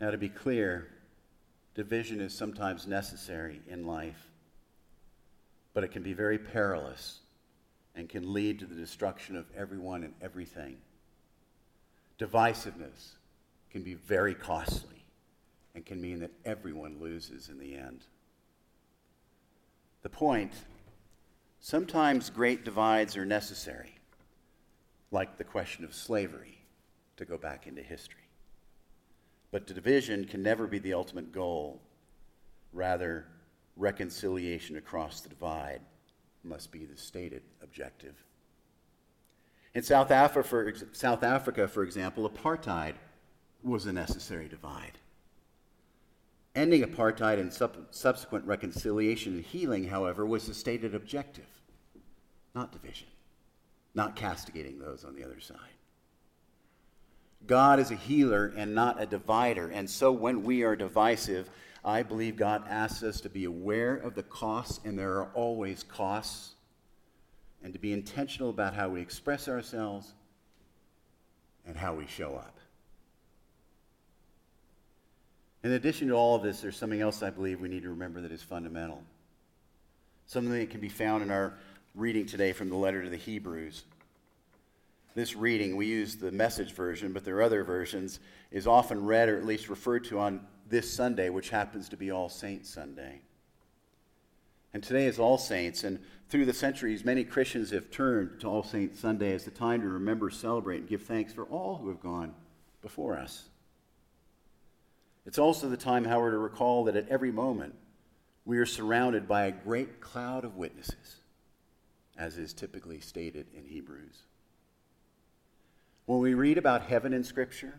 Now, 0.00 0.10
to 0.10 0.18
be 0.18 0.28
clear, 0.28 0.88
division 1.74 2.20
is 2.20 2.34
sometimes 2.34 2.86
necessary 2.86 3.60
in 3.68 3.86
life 3.86 4.28
but 5.78 5.84
it 5.84 5.92
can 5.92 6.02
be 6.02 6.12
very 6.12 6.38
perilous 6.38 7.20
and 7.94 8.08
can 8.08 8.32
lead 8.32 8.58
to 8.58 8.66
the 8.66 8.74
destruction 8.74 9.36
of 9.36 9.46
everyone 9.56 10.02
and 10.02 10.12
everything. 10.20 10.76
Divisiveness 12.18 13.12
can 13.70 13.82
be 13.82 13.94
very 13.94 14.34
costly 14.34 15.04
and 15.74 15.86
can 15.86 16.00
mean 16.00 16.18
that 16.20 16.32
everyone 16.44 17.00
loses 17.00 17.48
in 17.48 17.58
the 17.58 17.76
end. 17.76 18.04
The 20.02 20.08
point 20.08 20.52
sometimes 21.60 22.30
great 22.30 22.64
divides 22.64 23.16
are 23.16 23.24
necessary, 23.24 23.94
like 25.10 25.36
the 25.36 25.44
question 25.44 25.84
of 25.84 25.94
slavery, 25.94 26.58
to 27.16 27.24
go 27.24 27.38
back 27.38 27.66
into 27.66 27.82
history. 27.82 28.28
But 29.50 29.66
division 29.66 30.24
can 30.24 30.42
never 30.42 30.66
be 30.66 30.78
the 30.78 30.94
ultimate 30.94 31.32
goal. 31.32 31.80
Rather, 32.72 33.26
reconciliation 33.76 34.76
across 34.76 35.20
the 35.20 35.28
divide 35.28 35.80
must 36.42 36.70
be 36.72 36.84
the 36.84 36.96
stated 36.96 37.42
objective. 37.62 38.14
In 39.74 39.82
South 39.82 40.10
Africa, 40.10 40.48
for, 40.48 40.74
South 40.92 41.22
Africa, 41.22 41.68
for 41.68 41.82
example, 41.82 42.28
apartheid 42.28 42.94
was 43.62 43.86
a 43.86 43.92
necessary 43.92 44.48
divide. 44.48 44.98
Ending 46.54 46.82
apartheid 46.82 47.38
and 47.38 47.52
sub- 47.52 47.86
subsequent 47.90 48.44
reconciliation 48.46 49.34
and 49.34 49.44
healing, 49.44 49.88
however, 49.88 50.26
was 50.26 50.46
the 50.46 50.54
stated 50.54 50.94
objective, 50.94 51.46
not 52.54 52.72
division, 52.72 53.08
not 53.94 54.16
castigating 54.16 54.78
those 54.78 55.04
on 55.04 55.14
the 55.14 55.24
other 55.24 55.40
side. 55.40 55.58
God 57.46 57.78
is 57.78 57.90
a 57.90 57.96
healer 57.96 58.52
and 58.56 58.74
not 58.74 59.00
a 59.00 59.06
divider, 59.06 59.68
and 59.68 59.88
so 59.88 60.10
when 60.10 60.42
we 60.42 60.64
are 60.64 60.74
divisive, 60.74 61.48
I 61.84 62.02
believe 62.02 62.36
God 62.36 62.64
asks 62.68 63.02
us 63.02 63.20
to 63.20 63.28
be 63.28 63.44
aware 63.44 63.94
of 63.94 64.14
the 64.14 64.24
costs, 64.24 64.80
and 64.84 64.98
there 64.98 65.18
are 65.18 65.30
always 65.34 65.84
costs, 65.84 66.54
and 67.62 67.72
to 67.72 67.78
be 67.78 67.92
intentional 67.92 68.50
about 68.50 68.74
how 68.74 68.88
we 68.88 69.00
express 69.00 69.48
ourselves 69.48 70.14
and 71.66 71.76
how 71.76 71.94
we 71.94 72.06
show 72.06 72.34
up. 72.34 72.58
In 75.64 75.72
addition 75.72 76.08
to 76.08 76.14
all 76.14 76.36
of 76.36 76.42
this, 76.42 76.60
there's 76.60 76.76
something 76.76 77.00
else 77.00 77.22
I 77.22 77.30
believe 77.30 77.60
we 77.60 77.68
need 77.68 77.82
to 77.82 77.90
remember 77.90 78.20
that 78.20 78.32
is 78.32 78.42
fundamental. 78.42 79.02
Something 80.26 80.52
that 80.52 80.70
can 80.70 80.80
be 80.80 80.88
found 80.88 81.22
in 81.22 81.30
our 81.30 81.54
reading 81.94 82.26
today 82.26 82.52
from 82.52 82.68
the 82.68 82.76
letter 82.76 83.02
to 83.02 83.10
the 83.10 83.16
Hebrews. 83.16 83.84
This 85.14 85.34
reading, 85.34 85.74
we 85.74 85.86
use 85.86 86.14
the 86.14 86.30
message 86.30 86.72
version, 86.72 87.12
but 87.12 87.24
there 87.24 87.36
are 87.38 87.42
other 87.42 87.64
versions, 87.64 88.20
is 88.52 88.66
often 88.66 89.04
read 89.04 89.28
or 89.28 89.36
at 89.36 89.44
least 89.44 89.68
referred 89.68 90.04
to 90.04 90.20
on 90.20 90.46
this 90.68 90.92
Sunday, 90.92 91.28
which 91.28 91.50
happens 91.50 91.88
to 91.88 91.96
be 91.96 92.12
All 92.12 92.28
Saints 92.28 92.70
Sunday. 92.70 93.20
And 94.74 94.82
today 94.82 95.06
is 95.06 95.18
All 95.18 95.38
Saints, 95.38 95.82
and 95.82 95.98
through 96.28 96.44
the 96.44 96.52
centuries, 96.52 97.04
many 97.04 97.24
Christians 97.24 97.70
have 97.70 97.90
turned 97.90 98.40
to 98.40 98.46
All 98.46 98.62
Saints 98.62 99.00
Sunday 99.00 99.32
as 99.32 99.44
the 99.44 99.50
time 99.50 99.80
to 99.80 99.88
remember, 99.88 100.28
celebrate, 100.28 100.80
and 100.80 100.88
give 100.88 101.02
thanks 101.02 101.32
for 101.32 101.44
all 101.44 101.76
who 101.76 101.88
have 101.88 102.00
gone 102.00 102.34
before 102.82 103.18
us. 103.18 103.48
It's 105.24 105.38
also 105.38 105.68
the 105.68 105.76
time, 105.76 106.04
however, 106.04 106.32
to 106.32 106.38
recall 106.38 106.84
that 106.84 106.96
at 106.96 107.08
every 107.08 107.32
moment 107.32 107.74
we 108.44 108.58
are 108.58 108.66
surrounded 108.66 109.26
by 109.26 109.44
a 109.44 109.52
great 109.52 110.00
cloud 110.00 110.44
of 110.44 110.56
witnesses, 110.56 111.16
as 112.16 112.38
is 112.38 112.52
typically 112.52 113.00
stated 113.00 113.46
in 113.54 113.64
Hebrews. 113.64 114.22
When 116.06 116.20
we 116.20 116.34
read 116.34 116.56
about 116.56 116.82
heaven 116.82 117.12
in 117.12 117.24
Scripture, 117.24 117.78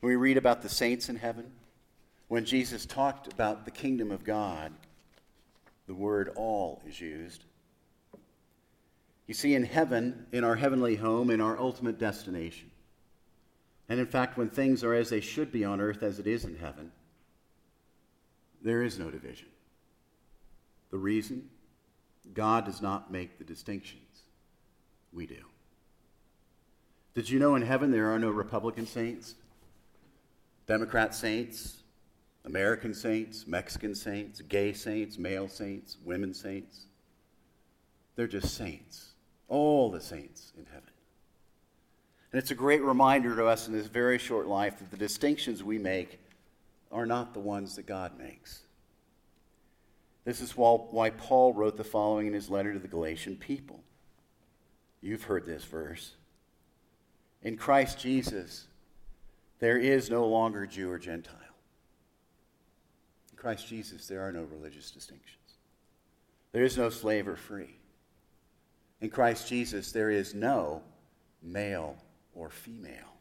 when 0.00 0.10
we 0.10 0.16
read 0.16 0.38
about 0.38 0.62
the 0.62 0.70
saints 0.70 1.10
in 1.10 1.16
heaven, 1.16 1.52
when 2.28 2.46
Jesus 2.46 2.86
talked 2.86 3.30
about 3.30 3.64
the 3.64 3.70
kingdom 3.70 4.10
of 4.10 4.24
God, 4.24 4.72
the 5.90 5.94
word 5.96 6.30
all 6.36 6.80
is 6.86 7.00
used. 7.00 7.42
You 9.26 9.34
see, 9.34 9.56
in 9.56 9.64
heaven, 9.64 10.24
in 10.30 10.44
our 10.44 10.54
heavenly 10.54 10.94
home, 10.94 11.30
in 11.30 11.40
our 11.40 11.58
ultimate 11.58 11.98
destination, 11.98 12.70
and 13.88 13.98
in 13.98 14.06
fact, 14.06 14.38
when 14.38 14.50
things 14.50 14.84
are 14.84 14.94
as 14.94 15.10
they 15.10 15.20
should 15.20 15.50
be 15.50 15.64
on 15.64 15.80
earth 15.80 16.04
as 16.04 16.20
it 16.20 16.28
is 16.28 16.44
in 16.44 16.54
heaven, 16.54 16.92
there 18.62 18.84
is 18.84 19.00
no 19.00 19.10
division. 19.10 19.48
The 20.92 20.98
reason? 20.98 21.50
God 22.34 22.66
does 22.66 22.80
not 22.80 23.10
make 23.10 23.38
the 23.38 23.44
distinctions. 23.44 24.22
We 25.12 25.26
do. 25.26 25.42
Did 27.16 27.28
you 27.28 27.40
know 27.40 27.56
in 27.56 27.62
heaven 27.62 27.90
there 27.90 28.14
are 28.14 28.18
no 28.20 28.30
Republican 28.30 28.86
saints, 28.86 29.34
Democrat 30.68 31.16
saints, 31.16 31.79
American 32.44 32.94
saints, 32.94 33.46
Mexican 33.46 33.94
saints, 33.94 34.40
gay 34.40 34.72
saints, 34.72 35.18
male 35.18 35.48
saints, 35.48 35.98
women 36.04 36.32
saints. 36.32 36.86
They're 38.16 38.26
just 38.26 38.54
saints, 38.54 39.10
all 39.48 39.90
the 39.90 40.00
saints 40.00 40.52
in 40.58 40.66
heaven. 40.66 40.90
And 42.32 42.40
it's 42.40 42.50
a 42.50 42.56
great 42.56 42.82
reminder 42.82 43.34
to 43.36 43.46
us 43.46 43.66
in 43.66 43.74
this 43.74 43.86
very 43.86 44.18
short 44.18 44.46
life 44.46 44.78
that 44.78 44.90
the 44.90 44.96
distinctions 44.96 45.62
we 45.62 45.78
make 45.78 46.18
are 46.92 47.06
not 47.06 47.34
the 47.34 47.40
ones 47.40 47.76
that 47.76 47.86
God 47.86 48.18
makes. 48.18 48.62
This 50.24 50.40
is 50.40 50.56
why 50.56 51.10
Paul 51.10 51.54
wrote 51.54 51.76
the 51.76 51.84
following 51.84 52.26
in 52.26 52.34
his 52.34 52.50
letter 52.50 52.72
to 52.72 52.78
the 52.78 52.88
Galatian 52.88 53.36
people. 53.36 53.80
You've 55.00 55.24
heard 55.24 55.46
this 55.46 55.64
verse. 55.64 56.12
In 57.42 57.56
Christ 57.56 57.98
Jesus, 57.98 58.66
there 59.60 59.78
is 59.78 60.10
no 60.10 60.26
longer 60.26 60.66
Jew 60.66 60.90
or 60.90 60.98
Gentile. 60.98 61.34
Christ 63.40 63.66
Jesus, 63.68 64.06
there 64.06 64.20
are 64.20 64.32
no 64.32 64.42
religious 64.42 64.90
distinctions. 64.90 65.36
There 66.52 66.64
is 66.64 66.76
no 66.76 66.90
slave 66.90 67.26
or 67.26 67.36
free. 67.36 67.74
In 69.00 69.08
Christ 69.08 69.48
Jesus, 69.48 69.92
there 69.92 70.10
is 70.10 70.34
no 70.34 70.82
male 71.42 71.96
or 72.34 72.50
female. 72.50 73.16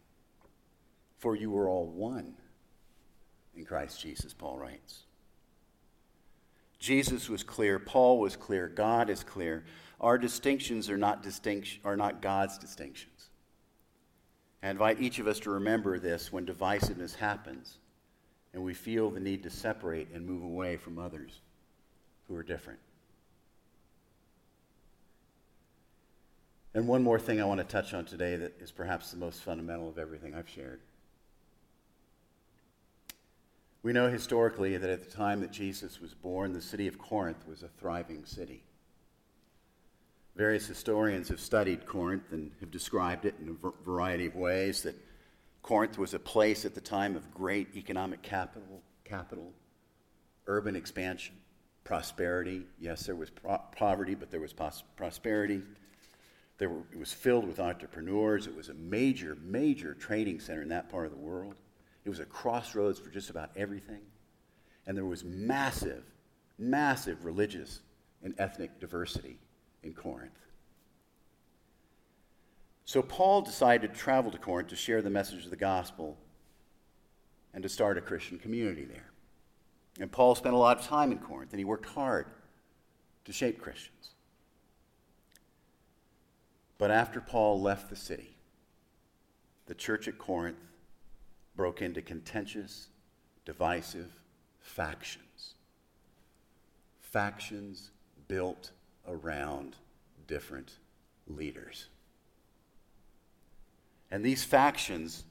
For 1.19 1.37
you 1.37 1.57
are 1.57 1.69
all 1.69 1.87
one 1.87 2.33
in 3.55 3.63
Christ 3.63 4.01
Jesus, 4.01 4.33
Paul 4.33 4.57
writes. 4.57 5.03
Jesus 6.79 7.29
was 7.29 7.43
clear, 7.43 7.79
Paul 7.79 8.19
was 8.19 8.35
clear, 8.35 8.67
God 8.67 9.09
is 9.09 9.23
clear. 9.23 9.63
Our 10.01 10.17
distinctions 10.17 10.89
are 10.89 10.97
not, 10.97 11.23
distinct, 11.23 11.79
are 11.85 11.97
not 11.97 12.21
God's 12.21 12.57
distinctions. 12.57 13.29
I 14.61 14.69
invite 14.69 15.01
each 15.01 15.19
of 15.19 15.27
us 15.27 15.39
to 15.41 15.51
remember 15.51 15.97
this 15.97 16.31
when 16.31 16.45
divisiveness 16.45 17.15
happens 17.15 17.78
and 18.53 18.63
we 18.63 18.73
feel 18.73 19.09
the 19.09 19.19
need 19.19 19.43
to 19.43 19.49
separate 19.49 20.09
and 20.13 20.25
move 20.25 20.43
away 20.43 20.77
from 20.77 20.97
others 20.97 21.39
who 22.27 22.35
are 22.35 22.43
different. 22.43 22.79
And 26.73 26.87
one 26.87 27.03
more 27.03 27.19
thing 27.19 27.41
I 27.41 27.45
want 27.45 27.59
to 27.59 27.63
touch 27.63 27.93
on 27.93 28.05
today 28.05 28.35
that 28.35 28.61
is 28.61 28.71
perhaps 28.71 29.11
the 29.11 29.17
most 29.17 29.41
fundamental 29.41 29.89
of 29.89 29.97
everything 29.97 30.35
I've 30.35 30.49
shared. 30.49 30.81
We 33.81 33.93
know 33.93 34.09
historically 34.09 34.77
that 34.77 34.89
at 34.89 35.03
the 35.03 35.09
time 35.09 35.41
that 35.41 35.51
Jesus 35.51 36.01
was 36.01 36.13
born, 36.13 36.53
the 36.53 36.61
city 36.61 36.87
of 36.87 36.99
Corinth 36.99 37.47
was 37.47 37.63
a 37.63 37.69
thriving 37.79 38.25
city. 38.25 38.63
Various 40.35 40.67
historians 40.67 41.29
have 41.29 41.39
studied 41.39 41.85
Corinth 41.85 42.31
and 42.31 42.51
have 42.59 42.71
described 42.71 43.25
it 43.25 43.35
in 43.41 43.49
a 43.49 43.83
variety 43.83 44.25
of 44.25 44.35
ways 44.35 44.83
that 44.83 44.95
Corinth 45.69 45.99
was 45.99 46.15
a 46.15 46.19
place 46.19 46.65
at 46.65 46.73
the 46.73 46.81
time 46.81 47.15
of 47.15 47.31
great 47.31 47.75
economic 47.75 48.23
capital, 48.23 48.81
capital 49.03 49.53
urban 50.47 50.75
expansion, 50.75 51.35
prosperity. 51.83 52.63
Yes, 52.79 53.05
there 53.05 53.15
was 53.15 53.29
pro- 53.29 53.61
poverty, 53.77 54.15
but 54.15 54.31
there 54.31 54.39
was 54.39 54.51
pos- 54.51 54.81
prosperity. 54.95 55.61
There 56.57 56.69
were, 56.69 56.81
it 56.91 56.97
was 56.97 57.13
filled 57.13 57.45
with 57.45 57.59
entrepreneurs. 57.59 58.47
It 58.47 58.55
was 58.55 58.69
a 58.69 58.73
major, 58.73 59.37
major 59.43 59.93
trading 59.93 60.39
center 60.39 60.63
in 60.63 60.69
that 60.69 60.89
part 60.89 61.05
of 61.05 61.11
the 61.11 61.19
world. 61.19 61.53
It 62.03 62.09
was 62.09 62.19
a 62.19 62.25
crossroads 62.25 62.97
for 62.97 63.11
just 63.11 63.29
about 63.29 63.51
everything. 63.55 64.01
And 64.87 64.97
there 64.97 65.05
was 65.05 65.23
massive, 65.23 66.03
massive 66.57 67.25
religious 67.25 67.81
and 68.23 68.33
ethnic 68.39 68.79
diversity 68.79 69.37
in 69.83 69.93
Corinth. 69.93 70.48
So 72.89 73.03
Paul 73.03 73.43
decided 73.43 73.93
to 73.93 73.99
travel 73.99 74.31
to 74.31 74.39
Corinth 74.39 74.69
to 74.69 74.75
share 74.75 75.03
the 75.03 75.11
message 75.11 75.43
of 75.43 75.51
the 75.51 75.55
gospel 75.55 76.17
and 77.53 77.61
to 77.61 77.69
start 77.69 77.99
a 77.99 78.01
Christian 78.01 78.39
community 78.39 78.83
there. 78.83 79.11
And 79.99 80.11
Paul 80.11 80.33
spent 80.33 80.55
a 80.55 80.57
lot 80.57 80.79
of 80.79 80.85
time 80.87 81.11
in 81.11 81.19
Corinth 81.19 81.53
and 81.53 81.59
he 81.59 81.65
worked 81.65 81.85
hard 81.85 82.25
to 83.25 83.31
shape 83.31 83.61
Christians. 83.61 84.15
But 86.79 86.89
after 86.89 87.21
Paul 87.21 87.61
left 87.61 87.91
the 87.91 87.95
city, 87.95 88.35
the 89.67 89.75
church 89.75 90.07
at 90.07 90.17
Corinth 90.17 90.57
broke 91.55 91.83
into 91.83 92.01
contentious, 92.01 92.87
divisive 93.45 94.19
factions. 94.61 95.53
Factions 96.99 97.91
built 98.27 98.71
around 99.07 99.75
different 100.25 100.79
leaders. 101.27 101.85
And 104.11 104.23
these 104.23 104.43
factions 104.43 105.23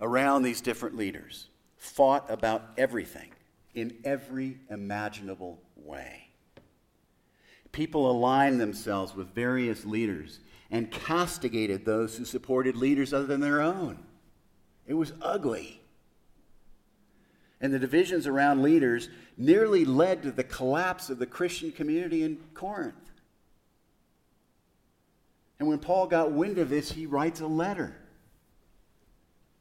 around 0.00 0.42
these 0.42 0.60
different 0.60 0.96
leaders 0.96 1.48
fought 1.76 2.30
about 2.30 2.62
everything 2.76 3.30
in 3.74 3.96
every 4.04 4.58
imaginable 4.70 5.60
way. 5.76 6.28
People 7.72 8.10
aligned 8.10 8.60
themselves 8.60 9.14
with 9.14 9.34
various 9.34 9.84
leaders 9.84 10.40
and 10.70 10.90
castigated 10.90 11.84
those 11.84 12.16
who 12.16 12.24
supported 12.24 12.76
leaders 12.76 13.12
other 13.12 13.26
than 13.26 13.40
their 13.40 13.60
own. 13.60 13.98
It 14.86 14.94
was 14.94 15.12
ugly. 15.20 15.80
And 17.60 17.72
the 17.72 17.78
divisions 17.78 18.26
around 18.26 18.62
leaders 18.62 19.08
nearly 19.36 19.84
led 19.84 20.22
to 20.22 20.32
the 20.32 20.44
collapse 20.44 21.10
of 21.10 21.18
the 21.18 21.26
Christian 21.26 21.72
community 21.72 22.22
in 22.22 22.38
Corinth. 22.54 23.11
And 25.58 25.68
when 25.68 25.78
Paul 25.78 26.06
got 26.06 26.32
wind 26.32 26.58
of 26.58 26.68
this, 26.68 26.92
he 26.92 27.06
writes 27.06 27.40
a 27.40 27.46
letter 27.46 27.96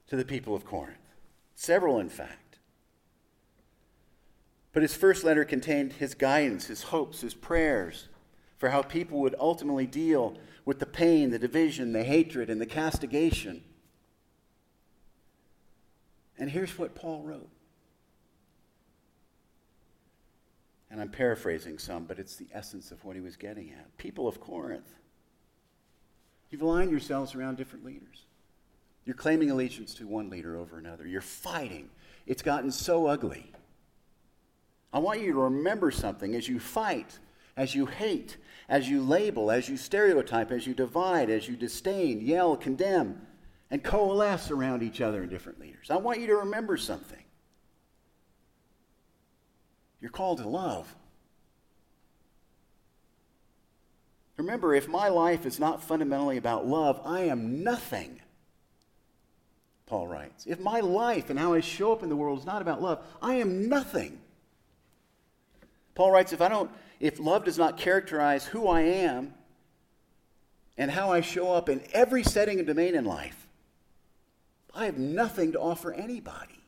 to 0.08 0.16
the 0.16 0.26
people 0.26 0.56
of 0.56 0.66
Corinth, 0.66 0.98
several, 1.56 2.00
in 2.00 2.10
fact. 2.10 2.60
But 4.74 4.84
his 4.84 4.96
first 4.96 5.24
letter 5.24 5.46
contained 5.46 5.94
his 5.94 6.14
guidance, 6.14 6.68
his 6.68 6.84
hopes, 6.84 7.22
his 7.22 7.34
prayers 7.34 8.08
for 8.58 8.70
how 8.70 8.82
people 8.82 9.20
would 9.20 9.36
ultimately 9.40 9.86
deal 9.86 10.38
with 10.66 10.80
the 10.80 10.86
pain, 10.86 11.30
the 11.30 11.40
division, 11.40 11.94
the 11.94 12.04
hatred, 12.04 12.50
and 12.50 12.62
the 12.62 12.66
castigation 12.66 13.64
and 16.42 16.50
here's 16.50 16.76
what 16.76 16.96
Paul 16.96 17.22
wrote. 17.22 17.52
And 20.90 21.00
I'm 21.00 21.10
paraphrasing 21.10 21.78
some, 21.78 22.06
but 22.06 22.18
it's 22.18 22.36
the 22.36 22.48
essence 22.52 22.92
of 22.92 23.06
what 23.06 23.16
he 23.16 23.22
was 23.22 23.36
getting 23.36 23.70
at. 23.70 23.96
People 24.00 24.28
of 24.28 24.42
Corinth, 24.42 24.96
you've 26.52 26.62
aligned 26.62 26.92
yourselves 26.92 27.34
around 27.34 27.58
different 27.58 27.86
leaders. 27.86 28.26
You're 29.06 29.16
claiming 29.16 29.50
allegiance 29.50 29.96
to 29.96 30.08
one 30.08 30.30
leader 30.30 30.58
over 30.58 30.78
another. 30.78 31.08
You're 31.08 31.22
fighting. 31.22 31.90
It's 32.28 32.44
gotten 32.44 32.72
so 32.72 33.08
ugly. 33.08 33.52
I 34.94 35.00
want 35.00 35.22
you 35.22 35.32
to 35.34 35.40
remember 35.40 35.90
something 35.90 36.36
as 36.36 36.48
you 36.48 36.60
fight, 36.60 37.18
as 37.58 37.74
you 37.74 37.88
hate, 37.88 38.38
as 38.70 38.90
you 38.90 39.02
label, 39.02 39.50
as 39.50 39.70
you 39.70 39.78
stereotype, 39.78 40.52
as 40.52 40.68
you 40.68 40.74
divide, 40.74 41.30
as 41.30 41.48
you 41.48 41.56
disdain, 41.56 42.22
yell, 42.22 42.56
condemn 42.56 43.26
and 43.72 43.82
coalesce 43.82 44.52
around 44.52 44.84
each 44.84 45.00
other 45.00 45.22
and 45.22 45.30
different 45.30 45.60
leaders. 45.60 45.90
I 45.90 45.96
want 45.96 46.20
you 46.20 46.28
to 46.28 46.36
remember 46.36 46.76
something. 46.76 47.24
You're 50.02 50.12
called 50.12 50.40
to 50.40 50.48
love. 50.48 50.94
Remember, 54.42 54.74
if 54.74 54.88
my 54.88 55.08
life 55.08 55.46
is 55.46 55.60
not 55.60 55.84
fundamentally 55.84 56.38
about 56.38 56.66
love, 56.66 57.00
I 57.06 57.22
am 57.22 57.64
nothing. 57.64 58.20
Paul 59.86 60.08
writes. 60.08 60.48
If 60.48 60.60
my 60.60 60.80
life 60.80 61.30
and 61.30 61.38
how 61.38 61.54
I 61.54 61.60
show 61.60 61.92
up 61.92 62.02
in 62.02 62.10
the 62.10 62.16
world 62.16 62.40
is 62.40 62.46
not 62.46 62.64
about 62.64 62.82
love, 62.82 63.06
I 63.22 63.36
am 63.36 63.70
nothing. 63.70 64.20
Paul 65.94 66.10
writes, 66.10 66.34
if 66.34 66.42
I 66.42 66.48
don't, 66.48 66.72
if 67.00 67.20
love 67.20 67.46
does 67.46 67.60
not 67.60 67.78
characterize 67.78 68.44
who 68.44 68.68
I 68.68 68.82
am 68.82 69.36
and 70.76 70.90
how 70.90 71.12
I 71.12 71.22
show 71.22 71.54
up 71.54 71.70
in 71.70 71.84
every 71.94 72.24
setting 72.24 72.58
and 72.58 72.66
domain 72.66 72.96
in 72.96 73.06
life, 73.06 73.48
I 74.74 74.86
have 74.86 74.98
nothing 74.98 75.52
to 75.52 75.60
offer 75.60 75.94
anybody. 75.94 76.64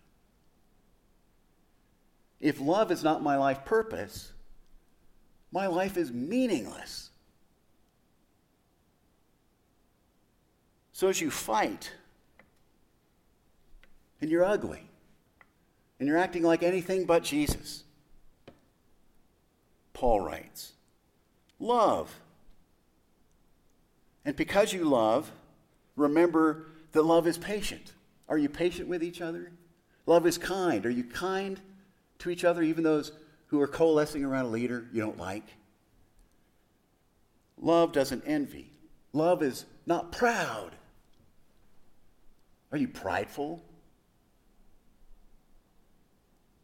If 2.39 2.61
love 2.61 2.91
is 2.91 3.03
not 3.03 3.23
my 3.23 3.35
life 3.35 3.65
purpose, 3.65 4.31
my 5.51 5.65
life 5.65 5.97
is 5.97 6.11
meaningless. 6.11 7.09
So 10.93 11.09
as 11.09 11.19
you 11.19 11.31
fight, 11.31 11.91
and 14.21 14.29
you're 14.29 14.45
ugly, 14.45 14.83
and 15.99 16.07
you're 16.07 16.17
acting 16.17 16.43
like 16.43 16.63
anything 16.63 17.05
but 17.05 17.23
Jesus, 17.23 17.83
Paul 19.93 20.21
writes, 20.21 20.73
love. 21.59 22.19
And 24.23 24.35
because 24.35 24.71
you 24.71 24.85
love, 24.85 25.31
remember 25.95 26.67
that 26.91 27.03
love 27.03 27.27
is 27.27 27.37
patient. 27.37 27.93
Are 28.29 28.37
you 28.37 28.47
patient 28.47 28.87
with 28.87 29.03
each 29.03 29.19
other? 29.19 29.51
Love 30.05 30.27
is 30.27 30.37
kind. 30.37 30.85
Are 30.85 30.91
you 30.91 31.03
kind 31.03 31.59
to 32.19 32.29
each 32.29 32.45
other, 32.45 32.61
even 32.61 32.83
those 32.83 33.11
who 33.47 33.59
are 33.59 33.67
coalescing 33.67 34.23
around 34.23 34.45
a 34.45 34.49
leader 34.49 34.85
you 34.93 35.01
don't 35.01 35.17
like? 35.17 35.55
Love 37.59 37.91
doesn't 37.91 38.23
envy. 38.27 38.71
Love 39.11 39.41
is 39.41 39.65
not 39.85 40.11
proud. 40.11 40.75
Are 42.73 42.77
you 42.77 42.87
prideful? 42.87 43.63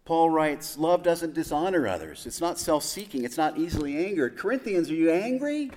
Paul 0.05 0.31
writes, 0.31 0.75
Love 0.75 1.03
doesn't 1.03 1.35
dishonor 1.35 1.87
others. 1.87 2.25
It's 2.25 2.41
not 2.41 2.57
self 2.57 2.83
seeking. 2.83 3.23
It's 3.23 3.37
not 3.37 3.59
easily 3.59 3.95
angered. 4.07 4.35
Corinthians, 4.35 4.89
are 4.89 4.95
you 4.95 5.11
angry? 5.11 5.69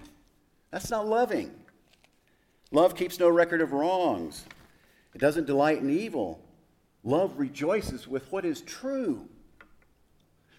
That's 0.71 0.91
not 0.91 1.07
loving. 1.07 1.51
Love 2.71 2.97
keeps 2.97 3.21
no 3.21 3.29
record 3.29 3.61
of 3.61 3.73
wrongs. 3.73 4.47
It 5.15 5.21
doesn't 5.21 5.47
delight 5.47 5.79
in 5.79 5.91
evil. 5.91 6.41
Love 7.05 7.39
rejoices 7.39 8.09
with 8.09 8.33
what 8.33 8.47
is 8.47 8.63
true. 8.63 9.29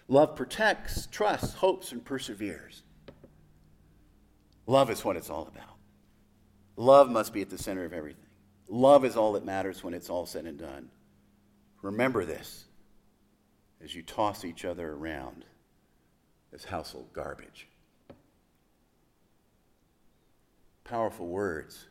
Love 0.06 0.36
protects, 0.36 1.06
trusts, 1.06 1.54
hopes, 1.54 1.90
and 1.90 2.04
perseveres. 2.04 2.82
Love 4.68 4.88
is 4.88 5.04
what 5.04 5.16
it's 5.16 5.30
all 5.30 5.48
about. 5.48 5.74
Love 6.76 7.10
must 7.10 7.32
be 7.32 7.42
at 7.42 7.50
the 7.50 7.58
center 7.58 7.84
of 7.84 7.92
everything. 7.92 8.23
Love 8.68 9.04
is 9.04 9.16
all 9.16 9.32
that 9.32 9.44
matters 9.44 9.84
when 9.84 9.94
it's 9.94 10.10
all 10.10 10.26
said 10.26 10.46
and 10.46 10.58
done. 10.58 10.90
Remember 11.82 12.24
this 12.24 12.64
as 13.82 13.94
you 13.94 14.02
toss 14.02 14.44
each 14.44 14.64
other 14.64 14.92
around 14.92 15.44
as 16.52 16.64
household 16.64 17.12
garbage. 17.12 17.68
Powerful 20.84 21.26
words. 21.26 21.86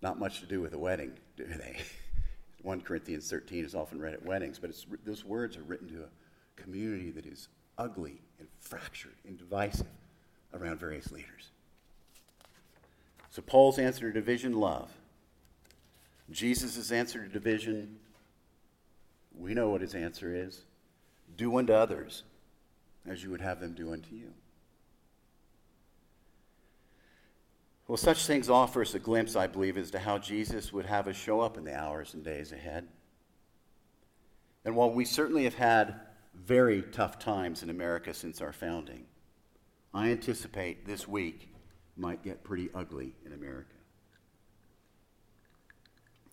Not 0.00 0.18
much 0.18 0.40
to 0.40 0.46
do 0.46 0.60
with 0.60 0.72
a 0.74 0.78
wedding, 0.78 1.12
do 1.36 1.44
they? 1.44 1.78
1 2.62 2.80
Corinthians 2.80 3.28
13 3.30 3.64
is 3.64 3.74
often 3.74 4.00
read 4.00 4.14
at 4.14 4.24
weddings, 4.24 4.58
but 4.58 4.72
those 5.04 5.24
words 5.24 5.56
are 5.56 5.62
written 5.62 5.88
to 5.88 6.02
a 6.02 6.60
community 6.60 7.10
that 7.10 7.26
is 7.26 7.48
ugly 7.78 8.20
and 8.38 8.48
fractured 8.60 9.14
and 9.26 9.38
divisive 9.38 9.86
around 10.54 10.78
various 10.78 11.10
leaders. 11.10 11.50
So, 13.30 13.42
Paul's 13.42 13.78
answer 13.78 14.12
to 14.12 14.12
division, 14.12 14.52
love. 14.52 14.92
Jesus' 16.30 16.90
answer 16.92 17.22
to 17.22 17.28
division, 17.28 17.98
we 19.36 19.54
know 19.54 19.70
what 19.70 19.80
his 19.80 19.94
answer 19.94 20.34
is 20.34 20.62
do 21.36 21.56
unto 21.58 21.72
others 21.72 22.24
as 23.06 23.22
you 23.22 23.30
would 23.30 23.40
have 23.40 23.60
them 23.60 23.74
do 23.74 23.92
unto 23.92 24.14
you. 24.14 24.32
Well, 27.88 27.96
such 27.96 28.26
things 28.26 28.48
offer 28.48 28.82
us 28.82 28.94
a 28.94 28.98
glimpse, 28.98 29.36
I 29.36 29.46
believe, 29.46 29.76
as 29.76 29.90
to 29.90 29.98
how 29.98 30.18
Jesus 30.18 30.72
would 30.72 30.86
have 30.86 31.08
us 31.08 31.16
show 31.16 31.40
up 31.40 31.58
in 31.58 31.64
the 31.64 31.76
hours 31.76 32.14
and 32.14 32.24
days 32.24 32.52
ahead. 32.52 32.88
And 34.64 34.76
while 34.76 34.90
we 34.90 35.04
certainly 35.04 35.44
have 35.44 35.54
had 35.54 36.00
very 36.34 36.82
tough 36.82 37.18
times 37.18 37.62
in 37.62 37.70
America 37.70 38.14
since 38.14 38.40
our 38.40 38.52
founding, 38.52 39.04
I 39.92 40.10
anticipate 40.10 40.86
this 40.86 41.06
week 41.06 41.52
might 41.96 42.22
get 42.22 42.44
pretty 42.44 42.70
ugly 42.74 43.14
in 43.26 43.32
America. 43.32 43.74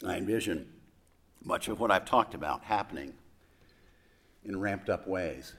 I 0.06 0.18
envision 0.18 0.68
much 1.44 1.68
of 1.68 1.80
what 1.80 1.92
I've 1.92 2.06
talked 2.06 2.34
about 2.34 2.64
happening 2.64 3.14
in 4.44 4.60
ramped 4.60 4.90
up 4.90 5.08
ways. 5.08 5.54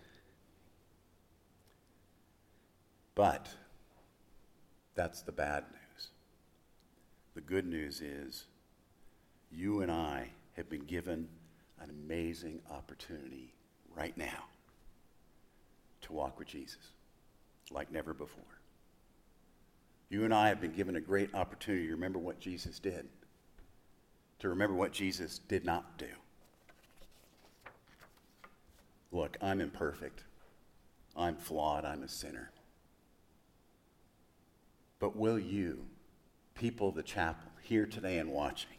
But 3.14 3.48
that's 4.94 5.22
the 5.22 5.32
bad 5.32 5.64
news. 5.70 6.08
The 7.34 7.40
good 7.40 7.66
news 7.66 8.00
is 8.00 8.46
you 9.50 9.82
and 9.82 9.90
I 9.90 10.28
have 10.56 10.68
been 10.68 10.84
given 10.84 11.28
an 11.80 11.90
amazing 11.90 12.60
opportunity 12.70 13.52
right 13.94 14.16
now 14.16 14.44
to 16.02 16.12
walk 16.12 16.38
with 16.38 16.48
Jesus 16.48 16.92
like 17.70 17.92
never 17.92 18.14
before. 18.14 18.44
You 20.08 20.24
and 20.24 20.34
I 20.34 20.48
have 20.48 20.60
been 20.60 20.72
given 20.72 20.96
a 20.96 21.00
great 21.00 21.34
opportunity 21.34 21.90
remember 21.90 22.18
what 22.18 22.40
Jesus 22.40 22.78
did, 22.78 23.06
to 24.40 24.48
remember 24.48 24.74
what 24.74 24.92
Jesus 24.92 25.38
did 25.38 25.64
not 25.64 25.98
do. 25.98 26.08
Look, 29.12 29.36
I'm 29.40 29.60
imperfect. 29.60 30.24
I'm 31.16 31.36
flawed. 31.36 31.84
I'm 31.84 32.02
a 32.02 32.08
sinner. 32.08 32.50
But 34.98 35.16
will 35.16 35.38
you, 35.38 35.86
people 36.54 36.88
of 36.88 36.94
the 36.94 37.02
chapel, 37.02 37.50
here 37.62 37.86
today 37.86 38.18
and 38.18 38.30
watching, 38.30 38.76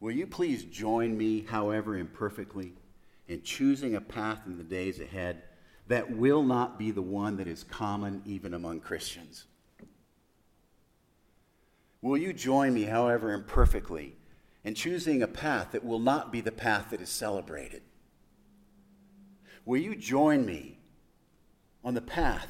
will 0.00 0.12
you 0.12 0.26
please 0.26 0.64
join 0.64 1.16
me, 1.16 1.42
however 1.42 1.96
imperfectly, 1.96 2.72
in 3.28 3.42
choosing 3.42 3.94
a 3.94 4.00
path 4.00 4.40
in 4.46 4.58
the 4.58 4.64
days 4.64 5.00
ahead 5.00 5.42
that 5.88 6.16
will 6.16 6.42
not 6.42 6.78
be 6.78 6.90
the 6.90 7.02
one 7.02 7.36
that 7.36 7.48
is 7.48 7.64
common 7.64 8.22
even 8.24 8.54
among 8.54 8.80
Christians? 8.80 9.46
Will 12.02 12.18
you 12.18 12.32
join 12.32 12.74
me, 12.74 12.82
however 12.82 13.32
imperfectly, 13.32 14.16
in 14.64 14.74
choosing 14.74 15.22
a 15.22 15.28
path 15.28 15.70
that 15.70 15.84
will 15.84 16.00
not 16.00 16.32
be 16.32 16.40
the 16.40 16.52
path 16.52 16.90
that 16.90 17.00
is 17.00 17.08
celebrated? 17.08 17.82
Will 19.64 19.80
you 19.80 19.94
join 19.94 20.44
me 20.44 20.78
on 21.84 21.94
the 21.94 22.02
path 22.02 22.48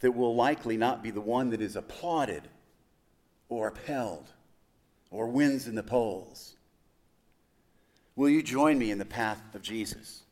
that 0.00 0.12
will 0.12 0.34
likely 0.34 0.78
not 0.78 1.02
be 1.02 1.10
the 1.10 1.20
one 1.20 1.50
that 1.50 1.60
is 1.60 1.76
applauded 1.76 2.48
or 3.50 3.68
upheld 3.68 4.32
or 5.10 5.28
wins 5.28 5.68
in 5.68 5.74
the 5.74 5.82
polls? 5.82 6.56
Will 8.16 8.30
you 8.30 8.42
join 8.42 8.78
me 8.78 8.90
in 8.90 8.98
the 8.98 9.04
path 9.04 9.54
of 9.54 9.62
Jesus? 9.62 10.22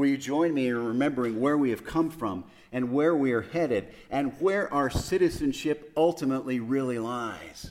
Will 0.00 0.06
you 0.06 0.16
join 0.16 0.54
me 0.54 0.68
in 0.68 0.82
remembering 0.82 1.40
where 1.40 1.58
we 1.58 1.68
have 1.68 1.84
come 1.84 2.08
from 2.08 2.44
and 2.72 2.90
where 2.90 3.14
we 3.14 3.32
are 3.32 3.42
headed 3.42 3.88
and 4.10 4.32
where 4.40 4.72
our 4.72 4.88
citizenship 4.88 5.92
ultimately 5.94 6.58
really 6.58 6.98
lies? 6.98 7.70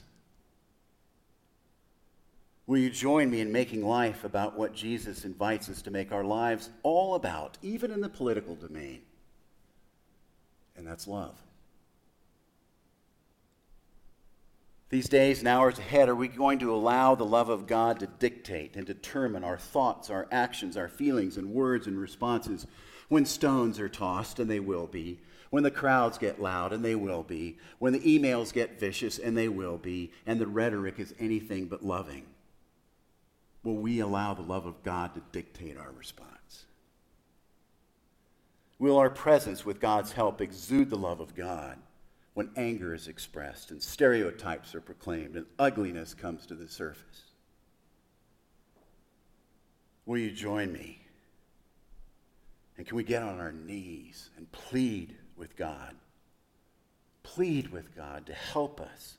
Will 2.68 2.78
you 2.78 2.88
join 2.88 3.32
me 3.32 3.40
in 3.40 3.50
making 3.50 3.84
life 3.84 4.22
about 4.22 4.56
what 4.56 4.72
Jesus 4.72 5.24
invites 5.24 5.68
us 5.68 5.82
to 5.82 5.90
make 5.90 6.12
our 6.12 6.22
lives 6.22 6.70
all 6.84 7.16
about, 7.16 7.58
even 7.62 7.90
in 7.90 8.00
the 8.00 8.08
political 8.08 8.54
domain? 8.54 9.02
And 10.76 10.86
that's 10.86 11.08
love. 11.08 11.34
These 14.90 15.08
days 15.08 15.38
and 15.38 15.48
hours 15.48 15.78
ahead, 15.78 16.08
are 16.08 16.14
we 16.14 16.28
going 16.28 16.58
to 16.58 16.74
allow 16.74 17.14
the 17.14 17.24
love 17.24 17.48
of 17.48 17.66
God 17.66 18.00
to 18.00 18.06
dictate 18.06 18.76
and 18.76 18.84
determine 18.84 19.44
our 19.44 19.56
thoughts, 19.56 20.10
our 20.10 20.26
actions, 20.30 20.76
our 20.76 20.88
feelings, 20.88 21.36
and 21.36 21.52
words 21.52 21.86
and 21.86 21.98
responses? 21.98 22.66
When 23.08 23.24
stones 23.24 23.80
are 23.80 23.88
tossed, 23.88 24.38
and 24.38 24.50
they 24.50 24.60
will 24.60 24.86
be, 24.86 25.20
when 25.50 25.62
the 25.62 25.70
crowds 25.70 26.18
get 26.18 26.40
loud, 26.40 26.72
and 26.72 26.84
they 26.84 26.94
will 26.96 27.22
be, 27.22 27.56
when 27.78 27.92
the 27.92 28.00
emails 28.00 28.52
get 28.52 28.78
vicious, 28.78 29.18
and 29.18 29.36
they 29.36 29.48
will 29.48 29.78
be, 29.78 30.12
and 30.26 30.40
the 30.40 30.46
rhetoric 30.46 30.98
is 30.98 31.14
anything 31.18 31.66
but 31.66 31.84
loving? 31.84 32.26
will 33.62 33.76
we 33.76 34.00
allow 34.00 34.34
the 34.34 34.42
love 34.42 34.66
of 34.66 34.82
God 34.82 35.14
to 35.14 35.22
dictate 35.32 35.76
our 35.76 35.90
response? 35.92 36.64
Will 38.78 38.96
our 38.96 39.10
presence, 39.10 39.66
with 39.66 39.80
God's 39.80 40.12
help, 40.12 40.40
exude 40.40 40.88
the 40.88 40.96
love 40.96 41.20
of 41.20 41.34
God 41.34 41.76
when 42.40 42.50
anger 42.56 42.94
is 42.94 43.06
expressed 43.06 43.70
and 43.70 43.82
stereotypes 43.82 44.74
are 44.74 44.80
proclaimed 44.80 45.36
and 45.36 45.44
ugliness 45.58 46.14
comes 46.14 46.46
to 46.46 46.54
the 46.54 46.66
surface? 46.66 47.24
Will 50.06 50.16
you 50.16 50.30
join 50.30 50.72
me? 50.72 51.02
And 52.78 52.86
can 52.86 52.96
we 52.96 53.04
get 53.04 53.22
on 53.22 53.40
our 53.40 53.52
knees 53.52 54.30
and 54.38 54.50
plead 54.52 55.16
with 55.36 55.54
God? 55.54 55.94
Plead 57.22 57.68
with 57.68 57.94
God 57.94 58.24
to 58.24 58.32
help 58.32 58.80
us 58.80 59.18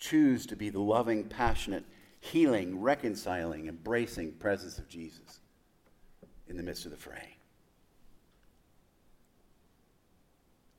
choose 0.00 0.44
to 0.46 0.56
be 0.56 0.68
the 0.68 0.80
loving, 0.80 1.22
passionate, 1.22 1.84
healing, 2.18 2.80
reconciling, 2.80 3.68
embracing 3.68 4.32
presence 4.32 4.76
of 4.78 4.88
Jesus 4.88 5.38
in 6.48 6.56
the 6.56 6.64
midst 6.64 6.84
of 6.84 6.90
the 6.90 6.96
fray? 6.96 7.35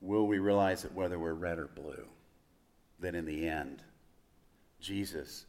Will 0.07 0.25
we 0.25 0.39
realize 0.39 0.83
that 0.83 0.95
whether 0.95 1.19
we're 1.19 1.33
red 1.33 1.59
or 1.59 1.67
blue, 1.67 2.05
that 3.01 3.13
in 3.13 3.25
the 3.25 3.45
end, 3.49 3.83
Jesus, 4.79 5.45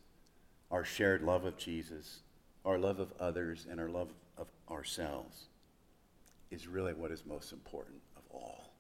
our 0.73 0.85
shared 0.85 1.23
love 1.23 1.45
of 1.45 1.57
Jesus, 1.57 2.23
our 2.65 2.77
love 2.77 2.99
of 2.99 3.13
others, 3.21 3.69
and 3.71 3.79
our 3.79 3.89
love 3.89 4.09
of 4.37 4.49
ourselves 4.69 5.45
is 6.51 6.67
really 6.67 6.93
what 6.93 7.13
is 7.13 7.25
most 7.25 7.53
important 7.53 8.01
of 8.17 8.23
all. 8.35 8.73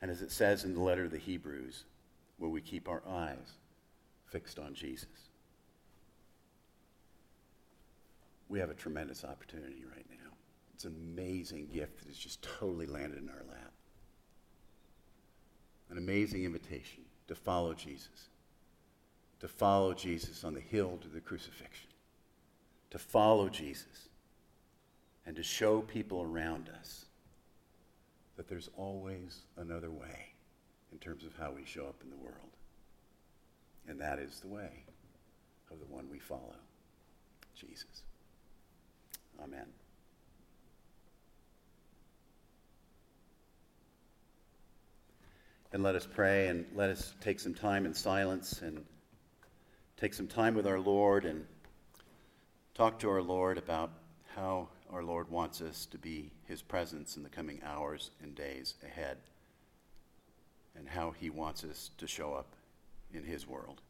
And 0.00 0.10
as 0.10 0.22
it 0.22 0.32
says 0.32 0.64
in 0.64 0.72
the 0.72 0.80
letter 0.80 1.04
of 1.04 1.10
the 1.10 1.18
Hebrews, 1.18 1.84
will 2.38 2.48
we 2.50 2.62
keep 2.62 2.88
our 2.88 3.02
eyes 3.06 3.58
fixed 4.24 4.58
on 4.58 4.72
Jesus. 4.72 5.28
We 8.48 8.58
have 8.58 8.70
a 8.70 8.74
tremendous 8.74 9.22
opportunity 9.22 9.84
right 9.94 10.06
now. 10.10 10.30
It's 10.74 10.86
an 10.86 10.96
amazing 11.12 11.68
gift 11.74 11.98
that 11.98 12.08
has 12.08 12.16
just 12.16 12.40
totally 12.40 12.86
landed 12.86 13.18
in 13.18 13.28
our 13.28 13.44
lap. 13.50 13.71
An 15.92 15.98
amazing 15.98 16.44
invitation 16.44 17.02
to 17.28 17.34
follow 17.34 17.74
Jesus, 17.74 18.30
to 19.40 19.46
follow 19.46 19.92
Jesus 19.92 20.42
on 20.42 20.54
the 20.54 20.60
hill 20.60 20.98
to 21.02 21.08
the 21.08 21.20
crucifixion, 21.20 21.90
to 22.88 22.98
follow 22.98 23.50
Jesus, 23.50 24.08
and 25.26 25.36
to 25.36 25.42
show 25.42 25.82
people 25.82 26.22
around 26.22 26.70
us 26.80 27.04
that 28.38 28.48
there's 28.48 28.70
always 28.78 29.40
another 29.58 29.90
way 29.90 30.32
in 30.92 30.98
terms 30.98 31.24
of 31.24 31.36
how 31.36 31.52
we 31.52 31.62
show 31.66 31.84
up 31.84 32.00
in 32.02 32.08
the 32.08 32.16
world. 32.16 32.56
And 33.86 34.00
that 34.00 34.18
is 34.18 34.40
the 34.40 34.48
way 34.48 34.84
of 35.70 35.78
the 35.78 35.94
one 35.94 36.08
we 36.10 36.18
follow 36.18 36.56
Jesus. 37.54 38.02
Amen. 39.42 39.66
And 45.72 45.82
let 45.82 45.94
us 45.94 46.06
pray 46.06 46.48
and 46.48 46.66
let 46.74 46.90
us 46.90 47.14
take 47.20 47.40
some 47.40 47.54
time 47.54 47.86
in 47.86 47.94
silence 47.94 48.60
and 48.62 48.84
take 49.96 50.14
some 50.14 50.26
time 50.26 50.54
with 50.54 50.66
our 50.66 50.80
Lord 50.80 51.24
and 51.24 51.46
talk 52.74 52.98
to 53.00 53.10
our 53.10 53.22
Lord 53.22 53.58
about 53.58 53.90
how 54.34 54.68
our 54.90 55.02
Lord 55.02 55.30
wants 55.30 55.60
us 55.60 55.86
to 55.86 55.98
be 55.98 56.30
his 56.44 56.60
presence 56.60 57.16
in 57.16 57.22
the 57.22 57.28
coming 57.28 57.60
hours 57.64 58.10
and 58.22 58.34
days 58.34 58.74
ahead 58.84 59.16
and 60.76 60.88
how 60.88 61.12
He 61.12 61.30
wants 61.30 61.64
us 61.64 61.90
to 61.98 62.06
show 62.06 62.34
up 62.34 62.54
in 63.12 63.24
His 63.24 63.46
world. 63.46 63.80